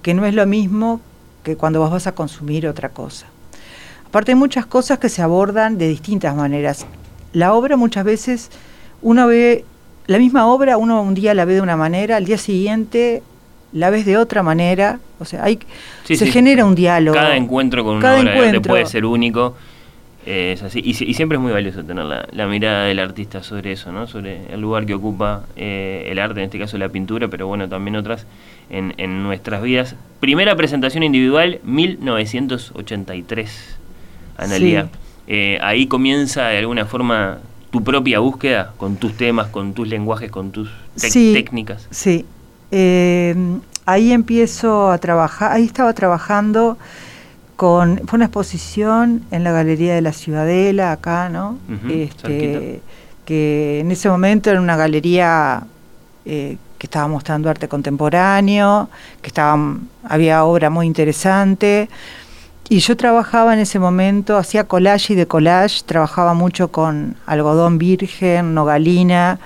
que 0.00 0.14
no 0.14 0.24
es 0.24 0.34
lo 0.34 0.46
mismo 0.46 1.00
que 1.42 1.56
cuando 1.56 1.80
vos 1.80 1.90
vas 1.90 2.06
a 2.06 2.12
consumir 2.12 2.66
otra 2.66 2.88
cosa. 2.88 3.26
Aparte 4.08 4.32
hay 4.32 4.36
muchas 4.36 4.64
cosas 4.64 4.98
que 4.98 5.10
se 5.10 5.20
abordan 5.20 5.76
de 5.76 5.88
distintas 5.88 6.34
maneras. 6.34 6.86
La 7.34 7.52
obra 7.52 7.76
muchas 7.76 8.04
veces, 8.04 8.50
uno 9.02 9.26
ve 9.26 9.64
la 10.06 10.18
misma 10.18 10.46
obra, 10.46 10.78
uno 10.78 11.02
un 11.02 11.14
día 11.14 11.34
la 11.34 11.44
ve 11.44 11.54
de 11.54 11.60
una 11.60 11.76
manera, 11.76 12.16
al 12.16 12.24
día 12.24 12.38
siguiente 12.38 13.22
la 13.72 13.90
ves 13.90 14.06
de 14.06 14.16
otra 14.16 14.42
manera, 14.42 15.00
o 15.18 15.26
sea, 15.26 15.44
hay, 15.44 15.58
Sí, 16.04 16.16
se 16.16 16.24
sí. 16.26 16.32
genera 16.32 16.64
un 16.64 16.74
diálogo. 16.74 17.14
Cada 17.14 17.36
encuentro 17.36 17.84
con 17.84 17.96
una 17.96 18.02
Cada 18.02 18.20
obra 18.20 18.32
encuentro. 18.32 18.62
puede 18.62 18.86
ser 18.86 19.04
único. 19.04 19.54
Eh, 20.26 20.52
es 20.52 20.62
así. 20.62 20.80
Y, 20.84 20.94
si- 20.94 21.04
y 21.06 21.14
siempre 21.14 21.36
es 21.36 21.42
muy 21.42 21.52
valioso 21.52 21.82
tener 21.84 22.04
la, 22.04 22.26
la 22.32 22.46
mirada 22.46 22.84
del 22.86 22.98
artista 22.98 23.42
sobre 23.42 23.72
eso, 23.72 23.90
¿no? 23.92 24.06
Sobre 24.06 24.52
el 24.52 24.60
lugar 24.60 24.84
que 24.84 24.94
ocupa 24.94 25.44
eh, 25.56 26.08
el 26.10 26.18
arte, 26.18 26.40
en 26.40 26.46
este 26.46 26.58
caso 26.58 26.76
la 26.78 26.88
pintura, 26.90 27.28
pero 27.28 27.46
bueno, 27.46 27.68
también 27.68 27.96
otras 27.96 28.26
en, 28.68 28.92
en 28.98 29.22
nuestras 29.22 29.62
vidas. 29.62 29.94
Primera 30.20 30.56
presentación 30.56 31.02
individual, 31.04 31.60
1983, 32.64 33.76
Analia. 34.38 34.82
Sí. 34.84 34.88
Eh, 35.28 35.58
ahí 35.62 35.86
comienza 35.86 36.48
de 36.48 36.58
alguna 36.58 36.84
forma 36.86 37.38
tu 37.70 37.82
propia 37.82 38.20
búsqueda 38.20 38.72
con 38.76 38.96
tus 38.96 39.16
temas, 39.16 39.48
con 39.48 39.72
tus 39.74 39.88
lenguajes, 39.88 40.30
con 40.30 40.50
tus 40.52 40.70
Sí. 40.96 41.32
técnicas. 41.34 41.86
Sí. 41.90 42.24
Eh, 42.70 43.34
ahí 43.86 44.12
empiezo 44.12 44.90
a 44.90 44.98
trabajar, 44.98 45.52
ahí 45.52 45.64
estaba 45.64 45.92
trabajando 45.94 46.78
con, 47.56 48.02
fue 48.06 48.18
una 48.18 48.26
exposición 48.26 49.24
en 49.30 49.42
la 49.42 49.52
Galería 49.52 49.94
de 49.94 50.02
la 50.02 50.12
Ciudadela, 50.12 50.92
acá, 50.92 51.28
¿no? 51.28 51.58
Ujú, 51.68 51.92
este, 51.92 52.28
cerquita. 52.28 52.84
que 53.24 53.80
en 53.80 53.90
ese 53.90 54.08
momento 54.08 54.50
era 54.50 54.60
una 54.60 54.76
galería 54.76 55.66
eh, 56.24 56.58
que 56.78 56.86
estaba 56.86 57.08
mostrando 57.08 57.48
arte 57.48 57.68
contemporáneo, 57.68 58.90
que 59.22 59.28
estaba, 59.28 59.76
había 60.04 60.44
obra 60.44 60.70
muy 60.70 60.86
interesante. 60.86 61.88
Y 62.68 62.80
yo 62.80 62.96
trabajaba 62.96 63.54
en 63.54 63.60
ese 63.60 63.78
momento, 63.78 64.36
hacía 64.36 64.64
collage 64.64 65.12
y 65.12 65.16
de 65.16 65.26
collage, 65.26 65.82
trabajaba 65.86 66.34
mucho 66.34 66.68
con 66.68 67.16
algodón 67.24 67.78
virgen, 67.78 68.54
nogalina, 68.54 69.38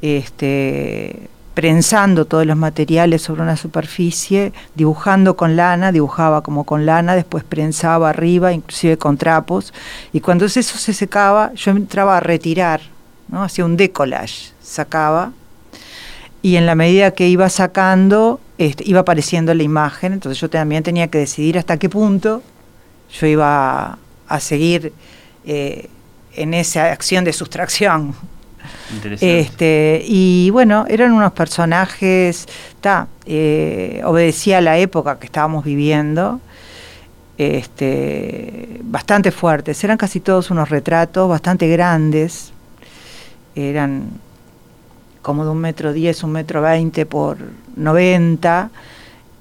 este, 0.00 1.28
prensando 1.54 2.24
todos 2.24 2.46
los 2.46 2.56
materiales 2.56 3.22
sobre 3.22 3.42
una 3.42 3.56
superficie, 3.56 4.52
dibujando 4.74 5.36
con 5.36 5.56
lana, 5.56 5.92
dibujaba 5.92 6.42
como 6.42 6.64
con 6.64 6.86
lana, 6.86 7.14
después 7.14 7.44
prensaba 7.44 8.10
arriba, 8.10 8.52
inclusive 8.52 8.96
con 8.96 9.16
trapos, 9.16 9.72
y 10.12 10.20
cuando 10.20 10.46
eso 10.46 10.62
se 10.62 10.94
secaba, 10.94 11.52
yo 11.54 11.72
entraba 11.72 12.16
a 12.16 12.20
retirar, 12.20 12.80
¿no? 13.28 13.42
hacía 13.42 13.64
un 13.64 13.76
decollage, 13.76 14.52
sacaba, 14.62 15.32
y 16.40 16.56
en 16.56 16.66
la 16.66 16.74
medida 16.74 17.12
que 17.12 17.28
iba 17.28 17.48
sacando, 17.48 18.40
este, 18.58 18.82
iba 18.86 19.00
apareciendo 19.00 19.54
la 19.54 19.62
imagen, 19.62 20.14
entonces 20.14 20.40
yo 20.40 20.50
también 20.50 20.82
tenía 20.82 21.08
que 21.08 21.18
decidir 21.18 21.58
hasta 21.58 21.76
qué 21.76 21.88
punto 21.88 22.42
yo 23.12 23.26
iba 23.26 23.98
a, 24.26 24.40
seguir 24.40 24.92
eh, 25.44 25.88
en 26.34 26.54
esa 26.54 26.90
acción 26.90 27.24
de 27.24 27.32
sustracción. 27.32 28.14
Este, 29.20 30.02
y 30.06 30.50
bueno, 30.50 30.84
eran 30.88 31.12
unos 31.12 31.32
personajes, 31.32 32.46
ta, 32.80 33.08
eh, 33.26 34.00
obedecía 34.04 34.58
a 34.58 34.60
la 34.60 34.78
época 34.78 35.18
que 35.18 35.26
estábamos 35.26 35.64
viviendo, 35.64 36.40
este, 37.38 38.80
bastante 38.82 39.30
fuertes, 39.30 39.82
eran 39.84 39.96
casi 39.96 40.20
todos 40.20 40.50
unos 40.50 40.68
retratos 40.68 41.28
bastante 41.28 41.68
grandes, 41.68 42.52
eran 43.54 44.10
como 45.22 45.44
de 45.44 45.50
un 45.50 45.58
metro 45.58 45.92
diez, 45.92 46.22
un 46.22 46.32
metro 46.32 46.62
veinte 46.62 47.06
por 47.06 47.38
90, 47.76 48.70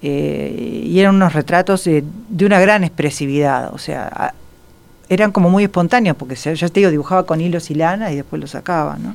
eh, 0.03 0.83
y 0.85 0.99
eran 0.99 1.15
unos 1.15 1.33
retratos 1.33 1.83
de, 1.83 2.03
de 2.29 2.45
una 2.45 2.59
gran 2.59 2.83
expresividad, 2.83 3.73
o 3.73 3.77
sea, 3.77 4.33
eran 5.11 5.33
como 5.33 5.49
muy 5.49 5.65
espontáneos, 5.65 6.15
porque 6.15 6.37
se- 6.37 6.55
ya 6.55 6.69
te 6.69 6.79
digo, 6.79 6.89
dibujaba 6.89 7.25
con 7.25 7.41
hilos 7.41 7.69
y 7.69 7.75
lana 7.75 8.13
y 8.13 8.15
después 8.15 8.39
lo 8.39 8.47
sacaba, 8.47 8.97
¿no? 8.97 9.13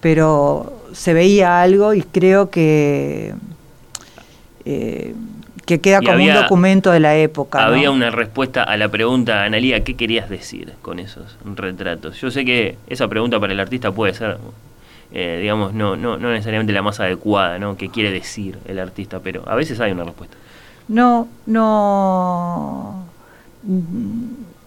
Pero 0.00 0.82
se 0.92 1.14
veía 1.14 1.62
algo 1.62 1.94
y 1.94 2.02
creo 2.02 2.50
que, 2.50 3.32
eh, 4.64 5.14
que 5.64 5.80
queda 5.80 6.00
Y 6.02 6.06
como 6.06 6.14
había- 6.14 6.34
un 6.34 6.42
documento 6.42 6.90
de 6.90 6.98
la 6.98 7.14
época. 7.16 7.60
¿no? 7.60 7.66
Había 7.66 7.92
una 7.92 8.10
respuesta 8.10 8.64
a 8.64 8.76
la 8.76 8.88
pregunta, 8.88 9.44
Analía, 9.44 9.84
¿qué 9.84 9.94
querías 9.94 10.28
decir 10.28 10.72
con 10.82 10.98
esos 10.98 11.36
retratos? 11.54 12.20
Yo 12.20 12.32
sé 12.32 12.44
que 12.44 12.76
esa 12.88 13.06
pregunta 13.06 13.38
para 13.38 13.52
el 13.52 13.60
artista 13.60 13.92
puede 13.92 14.14
ser, 14.14 14.38
eh, 15.12 15.38
digamos, 15.40 15.72
no, 15.72 15.94
no, 15.94 16.16
no 16.18 16.32
necesariamente 16.32 16.72
la 16.72 16.82
más 16.82 16.98
adecuada, 16.98 17.60
¿no? 17.60 17.76
¿Qué 17.76 17.90
quiere 17.90 18.10
decir 18.10 18.58
el 18.66 18.80
artista? 18.80 19.20
Pero 19.20 19.44
a 19.48 19.54
veces 19.54 19.78
hay 19.78 19.92
una 19.92 20.02
respuesta. 20.02 20.36
No, 20.88 21.28
no. 21.46 23.04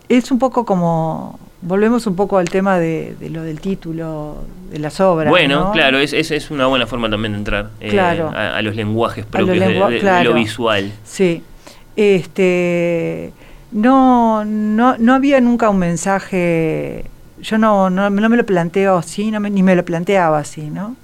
Es 0.10 0.32
un 0.32 0.40
poco 0.40 0.66
como. 0.66 1.40
Volvemos 1.62 2.06
un 2.06 2.16
poco 2.16 2.38
al 2.38 2.48
tema 2.48 2.78
de, 2.78 3.16
de 3.20 3.30
lo 3.32 3.42
del 3.42 3.60
título 3.60 4.36
de 4.70 4.78
las 4.78 5.00
obras. 5.00 5.30
bueno, 5.32 5.62
¿no? 5.66 5.72
claro, 5.72 5.98
es, 5.98 6.14
es, 6.14 6.30
es 6.30 6.52
una 6.52 6.68
buena 6.68 6.86
forma 6.86 7.10
también 7.10 7.32
de 7.32 7.40
entrar 7.40 7.70
eh, 7.80 7.90
Claro. 7.90 8.30
a, 8.36 8.58
a 8.58 8.62
los 8.62 8.76
lenguajes 8.76 9.26
A 9.34 9.40
los 9.40 9.48
propios 9.50 9.60
de- 9.60 9.74
lengua- 9.74 9.88
de, 9.90 9.96
de 9.96 10.00
claro. 10.02 10.30
lo 10.32 10.36
visual. 10.36 10.92
Sí. 11.06 11.42
Este. 11.96 13.34
No, 13.72 14.46
no, 14.46 14.96
no 14.98 15.14
había 15.16 15.42
nunca 15.42 15.70
un 15.70 15.80
mensaje. 15.80 17.06
Yo 17.42 17.58
no, 17.58 17.90
no, 17.90 18.10
no 18.10 18.30
me 18.30 18.38
lo 18.38 18.46
planteo 18.46 18.98
así, 18.98 19.32
no 19.32 19.40
me- 19.40 19.50
ni 19.50 19.64
me 19.64 19.76
lo 19.76 19.84
planteaba 19.84 20.40
así, 20.40 20.70
¿no? 20.70 20.96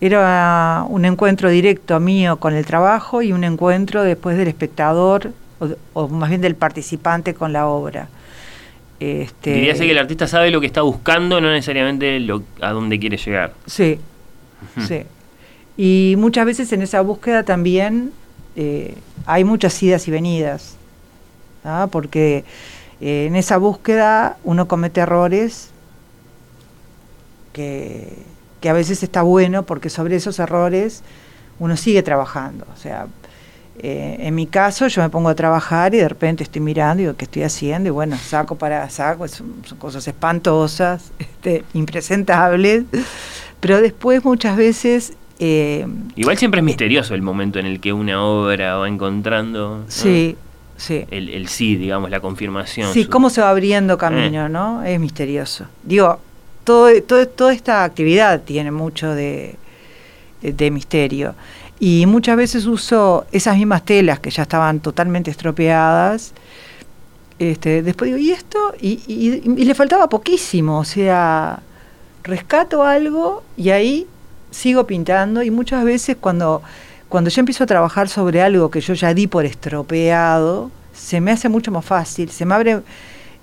era 0.00 0.84
un 0.88 1.06
encuentro 1.06 1.48
directo 1.48 1.98
mío 1.98 2.36
con 2.36 2.52
el 2.52 2.66
trabajo 2.66 3.22
y 3.22 3.32
un 3.32 3.42
encuentro 3.42 4.02
después 4.02 4.36
del 4.36 4.48
espectador 4.48 5.30
o, 5.60 5.68
o 5.94 6.08
más 6.08 6.28
bien 6.28 6.42
del 6.42 6.56
participante 6.56 7.32
con 7.32 7.54
la 7.54 7.66
obra. 7.68 8.08
Este, 9.04 9.52
Diría 9.52 9.74
que 9.74 9.90
el 9.90 9.98
artista 9.98 10.26
sabe 10.26 10.50
lo 10.50 10.60
que 10.60 10.66
está 10.66 10.80
buscando, 10.80 11.40
no 11.40 11.50
necesariamente 11.52 12.20
lo, 12.20 12.42
a 12.60 12.70
dónde 12.70 12.98
quiere 12.98 13.18
llegar. 13.18 13.52
Sí, 13.66 13.98
sí. 14.86 15.02
Y 15.76 16.14
muchas 16.16 16.46
veces 16.46 16.72
en 16.72 16.80
esa 16.80 17.02
búsqueda 17.02 17.42
también 17.42 18.12
eh, 18.56 18.94
hay 19.26 19.44
muchas 19.44 19.82
idas 19.82 20.08
y 20.08 20.10
venidas, 20.10 20.76
¿ah? 21.64 21.88
porque 21.90 22.44
eh, 23.00 23.26
en 23.26 23.36
esa 23.36 23.58
búsqueda 23.58 24.38
uno 24.42 24.68
comete 24.68 25.00
errores 25.00 25.70
que, 27.52 28.08
que, 28.60 28.68
a 28.70 28.72
veces 28.72 29.02
está 29.02 29.22
bueno 29.22 29.64
porque 29.64 29.90
sobre 29.90 30.16
esos 30.16 30.38
errores 30.38 31.02
uno 31.58 31.76
sigue 31.76 32.02
trabajando. 32.02 32.66
O 32.72 32.76
sea, 32.78 33.06
eh, 33.78 34.16
en 34.20 34.34
mi 34.34 34.46
caso 34.46 34.86
yo 34.86 35.02
me 35.02 35.10
pongo 35.10 35.28
a 35.28 35.34
trabajar 35.34 35.94
y 35.94 35.98
de 35.98 36.08
repente 36.08 36.44
estoy 36.44 36.62
mirando 36.62 37.02
y 37.02 37.06
digo, 37.06 37.16
¿qué 37.16 37.24
estoy 37.24 37.42
haciendo? 37.42 37.88
Y 37.88 37.90
bueno, 37.90 38.16
saco 38.16 38.56
para 38.56 38.88
saco, 38.88 39.26
son, 39.26 39.54
cosas 39.78 40.06
espantosas, 40.06 41.10
este, 41.18 41.64
impresentables, 41.74 42.84
pero 43.60 43.80
después 43.80 44.24
muchas 44.24 44.56
veces... 44.56 45.14
Eh, 45.40 45.86
Igual 46.14 46.38
siempre 46.38 46.60
es 46.60 46.64
misterioso 46.64 47.14
el 47.14 47.22
momento 47.22 47.58
en 47.58 47.66
el 47.66 47.80
que 47.80 47.92
una 47.92 48.22
obra 48.24 48.76
va 48.76 48.88
encontrando... 48.88 49.84
Sí, 49.88 50.36
sí. 50.76 51.04
El, 51.10 51.48
sí, 51.48 51.74
digamos, 51.76 52.10
la 52.10 52.20
confirmación. 52.20 52.92
Sí, 52.92 53.06
cómo 53.06 53.28
se 53.28 53.40
va 53.40 53.50
abriendo 53.50 53.98
camino, 53.98 54.46
eh. 54.46 54.48
¿no? 54.48 54.84
Es 54.84 55.00
misterioso. 55.00 55.66
Digo, 55.82 56.20
todo, 56.62 56.90
todo, 57.02 57.26
toda 57.26 57.52
esta 57.52 57.82
actividad 57.82 58.42
tiene 58.42 58.70
mucho 58.70 59.12
de, 59.12 59.56
de 60.40 60.70
misterio. 60.70 61.34
Y 61.80 62.06
muchas 62.06 62.36
veces 62.36 62.66
uso 62.66 63.26
esas 63.32 63.56
mismas 63.56 63.84
telas 63.84 64.20
que 64.20 64.30
ya 64.30 64.42
estaban 64.42 64.80
totalmente 64.80 65.30
estropeadas. 65.30 66.32
Este, 67.38 67.82
después 67.82 68.08
digo, 68.08 68.18
¿y 68.18 68.30
esto? 68.30 68.74
Y, 68.80 69.40
le 69.64 69.74
faltaba 69.74 70.08
poquísimo, 70.08 70.78
o 70.78 70.84
sea, 70.84 71.60
rescato 72.22 72.84
algo 72.84 73.42
y 73.56 73.70
ahí 73.70 74.06
sigo 74.50 74.86
pintando 74.86 75.42
y 75.42 75.50
muchas 75.50 75.84
veces 75.84 76.16
cuando, 76.18 76.62
cuando 77.08 77.28
yo 77.28 77.40
empiezo 77.40 77.64
a 77.64 77.66
trabajar 77.66 78.08
sobre 78.08 78.40
algo 78.40 78.70
que 78.70 78.80
yo 78.80 78.94
ya 78.94 79.12
di 79.12 79.26
por 79.26 79.44
estropeado, 79.44 80.70
se 80.94 81.20
me 81.20 81.32
hace 81.32 81.48
mucho 81.48 81.72
más 81.72 81.84
fácil, 81.84 82.30
se 82.30 82.46
me 82.46 82.54
abre, 82.54 82.80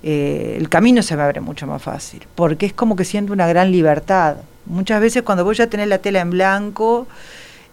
eh, 0.02 0.56
el 0.58 0.70
camino 0.70 1.02
se 1.02 1.14
me 1.14 1.22
abre 1.22 1.40
mucho 1.42 1.66
más 1.66 1.82
fácil, 1.82 2.26
porque 2.34 2.64
es 2.64 2.72
como 2.72 2.96
que 2.96 3.04
siento 3.04 3.34
una 3.34 3.46
gran 3.46 3.70
libertad. 3.70 4.36
Muchas 4.64 5.00
veces 5.02 5.22
cuando 5.22 5.44
voy 5.44 5.60
a 5.60 5.68
tener 5.68 5.88
la 5.88 5.98
tela 5.98 6.20
en 6.20 6.30
blanco, 6.30 7.06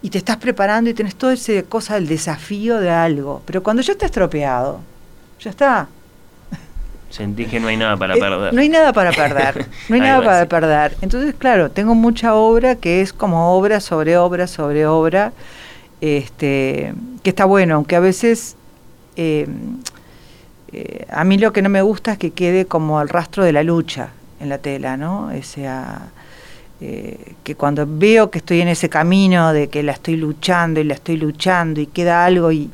y 0.01 0.09
te 0.09 0.17
estás 0.17 0.37
preparando 0.37 0.89
y 0.89 0.93
tenés 0.93 1.15
toda 1.15 1.33
esa 1.33 1.61
cosa 1.63 1.95
del 1.95 2.07
desafío 2.07 2.79
de 2.79 2.89
algo. 2.89 3.41
Pero 3.45 3.61
cuando 3.63 3.81
ya 3.81 3.93
está 3.93 4.05
estropeado, 4.05 4.79
ya 5.39 5.49
está. 5.49 5.87
Sentís 7.09 7.47
que 7.47 7.59
no 7.59 7.67
hay 7.67 7.77
nada 7.77 7.97
para 7.97 8.15
perder. 8.19 8.53
No 8.53 8.61
hay 8.61 8.69
nada 8.69 8.93
para 8.93 9.11
perder. 9.11 9.67
No 9.89 9.95
hay 9.95 10.01
nada 10.09 10.23
para 10.23 10.45
perder. 10.47 10.95
Entonces, 11.01 11.35
claro, 11.37 11.69
tengo 11.71 11.95
mucha 11.95 12.35
obra 12.35 12.75
que 12.75 13.01
es 13.01 13.11
como 13.11 13.57
obra 13.57 13.79
sobre 13.79 14.17
obra 14.17 14.47
sobre 14.47 14.85
obra, 14.85 15.33
este, 16.01 16.93
que 17.23 17.29
está 17.29 17.45
bueno, 17.45 17.75
aunque 17.75 17.95
a 17.95 17.99
veces 17.99 18.55
eh, 19.17 19.47
eh, 20.71 21.05
a 21.09 21.23
mí 21.23 21.37
lo 21.37 21.51
que 21.51 21.61
no 21.61 21.69
me 21.69 21.81
gusta 21.81 22.13
es 22.13 22.17
que 22.17 22.31
quede 22.31 22.65
como 22.65 23.01
el 23.01 23.09
rastro 23.09 23.43
de 23.43 23.51
la 23.51 23.63
lucha 23.63 24.09
en 24.39 24.49
la 24.49 24.59
tela, 24.59 24.95
¿no? 24.95 25.31
O 25.37 25.43
sea, 25.43 26.09
eh, 26.81 27.33
que 27.43 27.55
cuando 27.55 27.85
veo 27.85 28.31
que 28.31 28.37
estoy 28.37 28.61
en 28.61 28.69
ese 28.69 28.87
camino 28.87 29.51
de 29.51 29.67
que 29.67 29.83
la 29.83 29.91
estoy 29.91 30.15
luchando 30.15 30.79
y 30.79 30.85
la 30.85 30.93
estoy 30.93 31.17
luchando 31.17 31.81
y 31.81 31.87
queda 31.87 32.23
algo 32.23 32.53
y, 32.53 32.71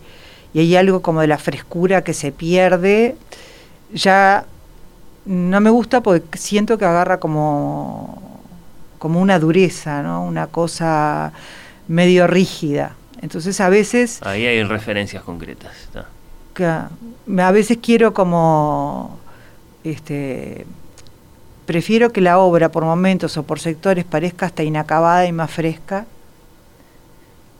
hay 0.53 0.75
algo 0.77 1.01
como 1.01 1.19
de 1.19 1.27
la 1.27 1.37
frescura 1.37 2.01
que 2.03 2.13
se 2.13 2.31
pierde, 2.31 3.17
ya 3.91 4.45
no 5.25 5.59
me 5.59 5.69
gusta 5.69 6.01
porque 6.01 6.37
siento 6.37 6.77
que 6.77 6.85
agarra 6.85 7.19
como, 7.19 8.41
como 8.97 9.19
una 9.19 9.37
dureza, 9.37 10.01
¿no? 10.01 10.23
una 10.23 10.47
cosa 10.47 11.33
medio 11.89 12.25
rígida. 12.27 12.95
Entonces 13.21 13.59
a 13.59 13.67
veces... 13.67 14.21
Ahí 14.21 14.45
hay 14.45 14.63
referencias 14.63 15.23
concretas. 15.23 15.73
Que 16.53 16.65
a 16.65 17.51
veces 17.51 17.79
quiero 17.81 18.13
como... 18.13 19.19
Este, 19.83 20.65
Prefiero 21.65 22.11
que 22.11 22.21
la 22.21 22.37
obra 22.37 22.69
por 22.69 22.83
momentos 22.83 23.37
o 23.37 23.43
por 23.43 23.59
sectores 23.59 24.05
parezca 24.05 24.45
hasta 24.45 24.63
inacabada 24.63 25.25
y 25.25 25.31
más 25.31 25.49
fresca 25.49 26.05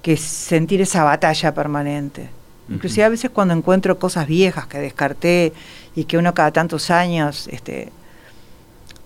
que 0.02 0.15
sentir 0.18 0.82
esa 0.82 1.04
batalla 1.04 1.54
permanente. 1.54 2.30
Inclusive 2.70 3.04
a 3.04 3.10
veces 3.10 3.32
cuando 3.32 3.54
encuentro 3.54 3.98
cosas 3.98 4.28
viejas 4.28 4.68
que 4.68 4.80
descarté 4.80 5.54
y 5.96 6.06
que 6.06 6.18
uno 6.18 6.34
cada 6.34 6.52
tantos 6.52 6.89
años 6.91 7.48
este, 7.52 7.91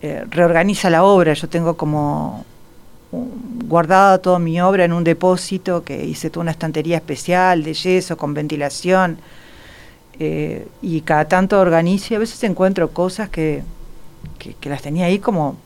eh, 0.01 0.25
reorganiza 0.29 0.89
la 0.89 1.03
obra, 1.03 1.33
yo 1.33 1.47
tengo 1.47 1.75
como 1.75 2.45
guardada 3.11 4.17
toda 4.19 4.39
mi 4.39 4.61
obra 4.61 4.85
en 4.85 4.93
un 4.93 5.03
depósito 5.03 5.83
que 5.83 6.05
hice 6.05 6.29
toda 6.29 6.43
una 6.43 6.51
estantería 6.51 6.97
especial 6.97 7.63
de 7.63 7.73
yeso 7.73 8.17
con 8.17 8.33
ventilación 8.33 9.17
eh, 10.19 10.67
y 10.81 11.01
cada 11.01 11.25
tanto 11.25 11.59
organizo 11.59 12.13
y 12.13 12.17
a 12.17 12.19
veces 12.19 12.43
encuentro 12.43 12.91
cosas 12.91 13.29
que 13.29 13.63
que, 14.37 14.69
las 14.69 14.81
tenía 14.81 15.05
ahí 15.05 15.19
como, 15.19 15.57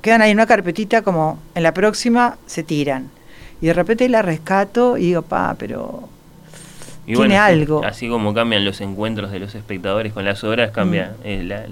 quedan 0.00 0.22
ahí 0.22 0.30
en 0.30 0.36
una 0.36 0.46
carpetita 0.46 1.02
como 1.02 1.38
en 1.54 1.62
la 1.62 1.74
próxima 1.74 2.36
se 2.46 2.62
tiran. 2.62 3.10
Y 3.60 3.66
de 3.66 3.74
repente 3.74 4.08
la 4.08 4.22
rescato 4.22 4.96
y 4.98 5.06
digo, 5.06 5.22
pa, 5.22 5.54
pero 5.58 6.08
tiene 7.04 7.36
algo. 7.36 7.84
Así 7.84 8.08
como 8.08 8.32
cambian 8.32 8.64
los 8.64 8.80
encuentros 8.80 9.30
de 9.32 9.40
los 9.40 9.54
espectadores 9.54 10.12
con 10.12 10.24
las 10.24 10.42
obras, 10.44 10.70
cambia 10.70 11.14
mm. 11.18 11.24
eh, 11.24 11.66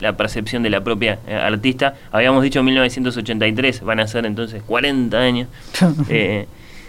la, 0.00 0.16
percepción 0.16 0.62
de 0.62 0.70
la 0.70 0.82
propia 0.82 1.18
eh, 1.26 1.34
artista. 1.34 1.94
Habíamos 2.12 2.42
dicho 2.42 2.62
1983, 2.62 3.82
van 3.82 4.00
a 4.00 4.06
ser 4.06 4.26
entonces 4.26 4.62
40 4.62 5.18
años 5.18 5.48
eh, 6.08 6.46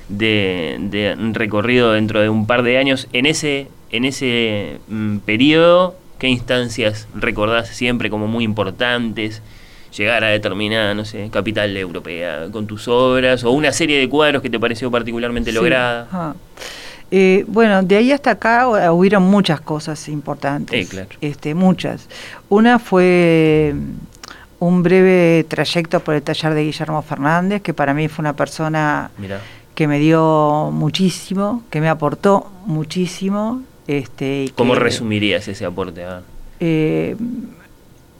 de, 0.09 1.15
recorrido 1.33 1.93
dentro 1.93 2.21
de 2.21 2.29
un 2.29 2.45
par 2.45 2.63
de 2.63 2.77
años. 2.77 3.07
En 3.13 3.25
ese, 3.25 3.67
en 3.91 4.05
ese 4.05 4.79
mm, 4.89 5.17
periodo 5.19 5.95
¿Qué 6.19 6.27
instancias 6.27 7.07
recordás 7.15 7.69
siempre 7.69 8.09
como 8.09 8.27
muy 8.27 8.43
importantes? 8.43 9.41
Llegar 9.97 10.23
a 10.23 10.27
determinada, 10.27 10.93
no 10.93 11.05
sé, 11.05 11.29
capital 11.31 11.75
europea 11.75 12.49
con 12.51 12.67
tus 12.67 12.87
obras 12.89 13.43
o 13.45 13.51
una 13.51 13.71
serie 13.71 13.97
de 13.97 14.07
cuadros 14.09 14.41
que 14.41 14.49
te 14.49 14.59
pareció 14.59 14.91
particularmente 14.91 15.51
lograda. 15.53 16.35
Eh, 17.09 17.43
bueno, 17.47 17.81
de 17.81 17.95
ahí 17.95 18.11
hasta 18.11 18.31
acá 18.31 18.91
hubieron 18.91 19.23
muchas 19.23 19.61
cosas 19.61 20.09
importantes. 20.09 20.89
claro. 20.89 21.09
Este, 21.21 21.55
muchas. 21.55 22.07
Una 22.49 22.77
fue 22.77 23.73
mm, 23.73 24.63
un 24.65 24.83
breve 24.83 25.45
trayecto 25.47 26.01
por 26.01 26.15
el 26.15 26.21
taller 26.21 26.53
de 26.53 26.65
Guillermo 26.65 27.01
Fernández, 27.01 27.61
que 27.61 27.73
para 27.73 27.93
mí 27.93 28.09
fue 28.09 28.23
una 28.23 28.35
persona 28.35 29.09
que 29.73 29.87
me 29.87 29.97
dio 29.99 30.69
muchísimo, 30.71 31.63
que 31.69 31.81
me 31.81 31.89
aportó 31.89 32.51
muchísimo 32.65 33.63
este, 33.89 34.51
¿Cómo 34.53 34.75
resumirías 34.75 35.47
ese 35.47 35.65
aporte? 35.65 36.05
Eh, 36.59 37.15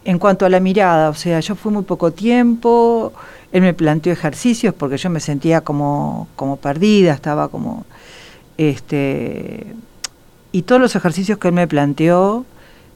en 0.04 0.18
cuanto 0.18 0.48
a 0.48 0.50
la 0.50 0.60
mirada, 0.60 1.10
o 1.12 1.14
sea, 1.14 1.40
yo 1.42 1.54
fui 1.54 1.72
muy 1.72 1.84
poco 1.84 2.10
tiempo, 2.10 3.14
él 3.52 3.62
me 3.62 3.76
planteó 3.76 4.12
ejercicios 4.12 4.74
porque 4.74 4.98
yo 4.98 5.12
me 5.12 5.20
sentía 5.20 5.62
como, 5.62 6.28
como 6.36 6.58
perdida, 6.58 7.14
estaba 7.14 7.50
como... 7.50 7.86
Este, 8.58 9.68
y 10.52 10.64
todos 10.64 10.82
los 10.82 10.96
ejercicios 10.96 11.38
que 11.38 11.50
él 11.50 11.54
me 11.54 11.68
planteó, 11.68 12.48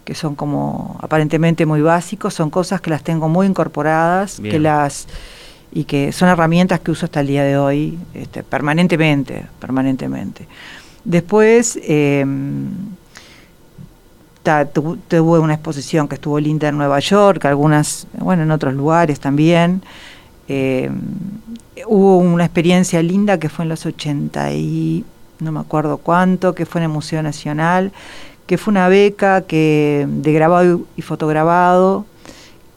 que 0.03 0.15
son 0.15 0.33
como 0.33 0.97
aparentemente 0.99 1.67
muy 1.67 1.81
básicos, 1.81 2.33
son 2.33 2.49
cosas 2.49 2.81
que 2.81 2.89
las 2.89 3.03
tengo 3.03 3.29
muy 3.29 3.45
incorporadas, 3.45 4.39
que 4.39 4.57
las 4.57 5.07
y 5.71 5.83
que 5.83 6.11
son 6.11 6.27
herramientas 6.27 6.79
que 6.79 6.89
uso 6.89 7.05
hasta 7.05 7.19
el 7.19 7.27
día 7.27 7.43
de 7.43 7.55
hoy, 7.55 7.99
este, 8.15 8.41
permanentemente, 8.41 9.45
permanentemente. 9.59 10.47
Después 11.05 11.77
eh, 11.83 12.25
tuve 15.07 15.39
una 15.39 15.53
exposición 15.53 16.07
que 16.07 16.15
estuvo 16.15 16.39
linda 16.39 16.69
en 16.69 16.77
Nueva 16.77 16.99
York, 16.99 17.43
algunas, 17.45 18.07
bueno, 18.17 18.43
en 18.43 18.51
otros 18.51 18.73
lugares 18.73 19.19
también. 19.19 19.81
Eh, 20.47 20.89
hubo 21.87 22.17
una 22.17 22.45
experiencia 22.45 23.01
linda 23.01 23.37
que 23.39 23.49
fue 23.49 23.63
en 23.63 23.69
los 23.69 23.85
80 23.85 24.53
y 24.53 25.05
no 25.39 25.51
me 25.51 25.59
acuerdo 25.59 25.97
cuánto, 25.97 26.55
que 26.55 26.65
fue 26.65 26.79
en 26.79 26.83
el 26.83 26.89
Museo 26.89 27.21
Nacional, 27.23 27.91
que 28.47 28.57
fue 28.57 28.71
una 28.71 28.87
beca 28.87 29.41
que 29.41 30.05
de 30.07 30.33
grabado 30.33 30.81
y 30.95 31.01
fotograbado, 31.01 32.05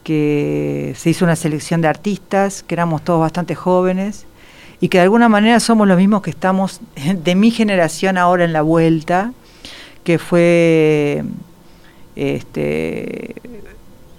que 0.05 0.95
se 0.97 1.11
hizo 1.11 1.25
una 1.25 1.37
selección 1.37 1.81
de 1.81 1.89
artistas, 1.89 2.63
que 2.63 2.75
éramos 2.75 3.03
todos 3.03 3.21
bastante 3.21 3.55
jóvenes, 3.55 4.25
y 4.81 4.89
que 4.89 4.99
de 4.99 5.05
alguna 5.05 5.29
manera 5.29 5.61
somos 5.61 5.89
los 5.89 5.97
mismos 5.97 6.23
que 6.23 6.31
estamos 6.31 6.81
de 7.15 7.35
mi 7.35 7.51
generación 7.51 8.19
ahora 8.19 8.45
en 8.45 8.53
la 8.53 8.63
vuelta, 8.63 9.33
que 10.05 10.19
fue 10.19 11.25
este, 12.15 13.35